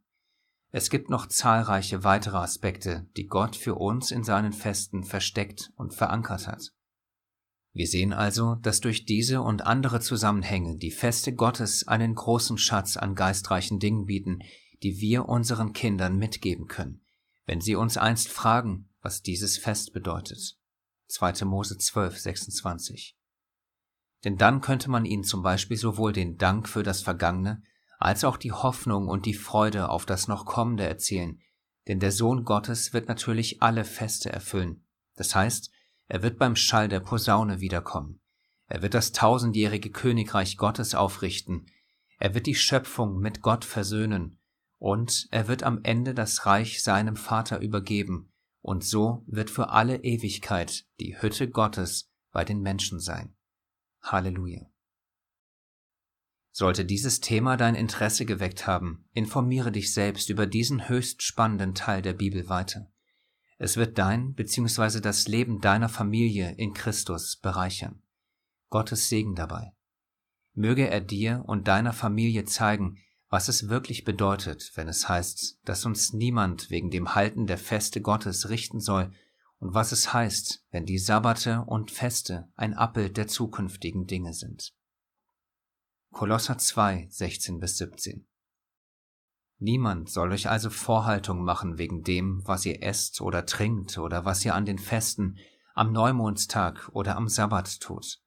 Es 0.71 0.89
gibt 0.89 1.09
noch 1.09 1.27
zahlreiche 1.27 2.03
weitere 2.03 2.35
Aspekte, 2.35 3.07
die 3.15 3.27
Gott 3.27 3.55
für 3.55 3.75
uns 3.75 4.11
in 4.11 4.25
seinen 4.25 4.51
Festen 4.51 5.05
versteckt 5.05 5.71
und 5.77 5.93
verankert 5.93 6.49
hat. 6.49 6.73
Wir 7.71 7.87
sehen 7.87 8.11
also, 8.11 8.55
dass 8.55 8.81
durch 8.81 9.05
diese 9.05 9.41
und 9.41 9.65
andere 9.65 10.01
Zusammenhänge 10.01 10.77
die 10.77 10.91
Feste 10.91 11.33
Gottes 11.33 11.87
einen 11.87 12.13
großen 12.13 12.57
Schatz 12.57 12.97
an 12.97 13.15
geistreichen 13.15 13.79
Dingen 13.79 14.05
bieten, 14.05 14.39
die 14.83 14.99
wir 14.99 15.29
unseren 15.29 15.71
Kindern 15.71 16.17
mitgeben 16.17 16.67
können, 16.67 17.05
wenn 17.45 17.61
sie 17.61 17.75
uns 17.75 17.95
einst 17.95 18.27
fragen, 18.27 18.89
was 19.01 19.21
dieses 19.21 19.57
Fest 19.57 19.93
bedeutet. 19.93 20.57
2. 21.07 21.45
Mose 21.45 21.77
12, 21.77 22.17
26. 22.17 23.17
Denn 24.23 24.37
dann 24.37 24.61
könnte 24.61 24.89
man 24.89 25.05
ihnen 25.05 25.23
zum 25.23 25.43
Beispiel 25.43 25.77
sowohl 25.77 26.13
den 26.13 26.37
Dank 26.37 26.67
für 26.67 26.83
das 26.83 27.01
Vergangene 27.01 27.61
als 27.99 28.23
auch 28.23 28.37
die 28.37 28.51
Hoffnung 28.51 29.07
und 29.07 29.25
die 29.25 29.33
Freude 29.33 29.89
auf 29.89 30.05
das 30.05 30.27
noch 30.27 30.45
Kommende 30.45 30.85
erzählen, 30.85 31.39
denn 31.87 31.99
der 31.99 32.11
Sohn 32.11 32.43
Gottes 32.43 32.93
wird 32.93 33.07
natürlich 33.07 33.61
alle 33.61 33.85
Feste 33.85 34.31
erfüllen. 34.31 34.83
Das 35.15 35.35
heißt, 35.35 35.71
er 36.07 36.23
wird 36.23 36.37
beim 36.37 36.55
Schall 36.55 36.89
der 36.89 36.99
Posaune 36.99 37.59
wiederkommen. 37.61 38.19
Er 38.67 38.81
wird 38.81 38.95
das 38.95 39.11
tausendjährige 39.11 39.91
Königreich 39.91 40.57
Gottes 40.57 40.95
aufrichten. 40.95 41.67
Er 42.17 42.33
wird 42.33 42.47
die 42.47 42.55
Schöpfung 42.55 43.19
mit 43.19 43.41
Gott 43.41 43.63
versöhnen. 43.63 44.39
Und 44.77 45.27
er 45.31 45.47
wird 45.47 45.63
am 45.63 45.79
Ende 45.83 46.13
das 46.13 46.45
Reich 46.45 46.83
seinem 46.83 47.15
Vater 47.15 47.59
übergeben 47.59 48.33
und 48.65 48.83
so 48.83 49.23
wird 49.27 49.51
für 49.51 49.69
alle 49.69 49.97
Ewigkeit 50.03 50.87
die 50.99 51.21
Hütte 51.21 51.47
Gottes 51.47 52.11
bei 52.31 52.43
den 52.43 52.61
Menschen 52.61 52.99
sein. 52.99 53.35
Halleluja. 54.01 54.65
Sollte 56.51 56.83
dieses 56.83 57.19
Thema 57.19 57.57
dein 57.57 57.75
Interesse 57.75 58.25
geweckt 58.25 58.65
haben, 58.65 59.07
informiere 59.11 59.71
dich 59.71 59.93
selbst 59.93 60.31
über 60.31 60.47
diesen 60.47 60.89
höchst 60.89 61.21
spannenden 61.21 61.75
Teil 61.75 62.01
der 62.01 62.13
Bibel 62.13 62.49
weiter. 62.49 62.91
Es 63.59 63.77
wird 63.77 63.99
dein 63.99 64.33
bzw. 64.33 64.99
das 64.99 65.27
Leben 65.27 65.61
deiner 65.61 65.87
Familie 65.87 66.55
in 66.57 66.73
Christus 66.73 67.35
bereichern. 67.35 68.01
Gottes 68.71 69.09
Segen 69.09 69.35
dabei. 69.35 69.73
Möge 70.53 70.89
er 70.89 71.01
dir 71.01 71.43
und 71.45 71.67
deiner 71.67 71.93
Familie 71.93 72.45
zeigen, 72.45 72.97
was 73.35 73.49
es 73.49 73.67
wirklich 73.67 74.05
bedeutet, 74.05 74.71
wenn 74.75 74.87
es 74.87 75.09
heißt, 75.09 75.59
dass 75.65 75.85
uns 75.85 76.13
niemand 76.13 76.69
wegen 76.69 76.89
dem 76.89 77.15
Halten 77.15 77.47
der 77.47 77.57
Feste 77.57 77.99
Gottes 77.99 78.47
richten 78.47 78.79
soll, 78.79 79.11
und 79.59 79.73
was 79.73 79.91
es 79.91 80.13
heißt, 80.13 80.63
wenn 80.71 80.85
die 80.85 80.97
Sabbate 80.97 81.65
und 81.67 81.91
Feste 81.91 82.47
ein 82.55 82.73
Abbild 82.73 83.17
der 83.17 83.27
zukünftigen 83.27 84.07
Dinge 84.07 84.33
sind. 84.33 84.73
Kolosser 86.13 86.57
2, 86.57 87.07
16 87.09 87.59
bis 87.59 87.75
17 87.75 88.25
Niemand 89.59 90.09
soll 90.09 90.31
euch 90.31 90.47
also 90.47 90.69
Vorhaltung 90.69 91.43
machen 91.43 91.77
wegen 91.77 92.03
dem, 92.03 92.41
was 92.45 92.65
ihr 92.65 92.81
esst 92.83 93.19
oder 93.19 93.45
trinkt 93.45 93.97
oder 93.97 94.23
was 94.23 94.45
ihr 94.45 94.55
an 94.55 94.63
den 94.63 94.79
Festen, 94.79 95.39
am 95.73 95.91
Neumondstag 95.91 96.89
oder 96.93 97.17
am 97.17 97.27
Sabbat 97.27 97.81
tut. 97.81 98.21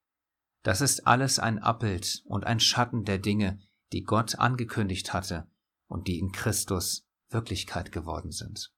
Das 0.64 0.82
ist 0.82 1.06
alles 1.06 1.38
ein 1.38 1.58
Abbild 1.58 2.24
und 2.26 2.44
ein 2.44 2.60
Schatten 2.60 3.06
der 3.06 3.16
Dinge, 3.16 3.58
die 3.92 4.02
Gott 4.02 4.38
angekündigt 4.38 5.12
hatte 5.12 5.48
und 5.86 6.08
die 6.08 6.18
in 6.18 6.32
Christus 6.32 7.06
Wirklichkeit 7.30 7.92
geworden 7.92 8.30
sind. 8.30 8.72